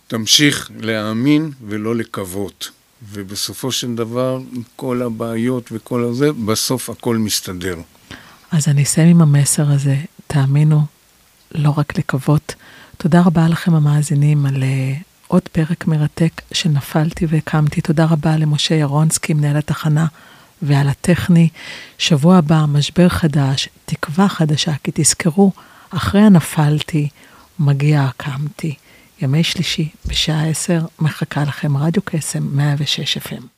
תמשיך 0.07 0.71
להאמין 0.79 1.51
ולא 1.67 1.95
לקוות. 1.95 2.69
ובסופו 3.11 3.71
של 3.71 3.95
דבר, 3.95 4.39
כל 4.75 5.01
הבעיות 5.01 5.69
וכל 5.71 6.03
הזה, 6.03 6.33
בסוף 6.33 6.89
הכל 6.89 7.17
מסתדר. 7.17 7.75
אז 8.51 8.67
אני 8.67 8.83
אסיים 8.83 9.07
עם 9.07 9.21
המסר 9.21 9.71
הזה, 9.71 9.95
תאמינו, 10.27 10.81
לא 11.51 11.73
רק 11.77 11.97
לקוות. 11.97 12.55
תודה 12.97 13.21
רבה 13.21 13.47
לכם 13.47 13.75
המאזינים 13.75 14.45
על 14.45 14.55
uh, 14.55 15.03
עוד 15.27 15.41
פרק 15.51 15.87
מרתק 15.87 16.41
שנפלתי 16.51 17.25
והקמתי. 17.25 17.81
תודה 17.81 18.05
רבה 18.05 18.37
למשה 18.37 18.75
ירונסקי, 18.75 19.33
מנהל 19.33 19.57
התחנה, 19.57 20.05
ועל 20.61 20.89
הטכני. 20.89 21.49
שבוע 21.97 22.37
הבא, 22.37 22.65
משבר 22.67 23.09
חדש, 23.09 23.69
תקווה 23.85 24.29
חדשה, 24.29 24.71
כי 24.83 24.91
תזכרו, 24.93 25.51
אחרי 25.89 26.21
הנפלתי, 26.21 27.09
מגיע 27.59 28.01
הקמתי. 28.01 28.75
ימי 29.23 29.43
שלישי, 29.43 29.89
בשעה 30.05 30.47
עשר, 30.47 30.79
מחכה 30.99 31.43
לכם 31.43 31.77
רדיו 31.77 32.01
קסם 32.05 32.57
106 32.57 33.17
FM. 33.17 33.52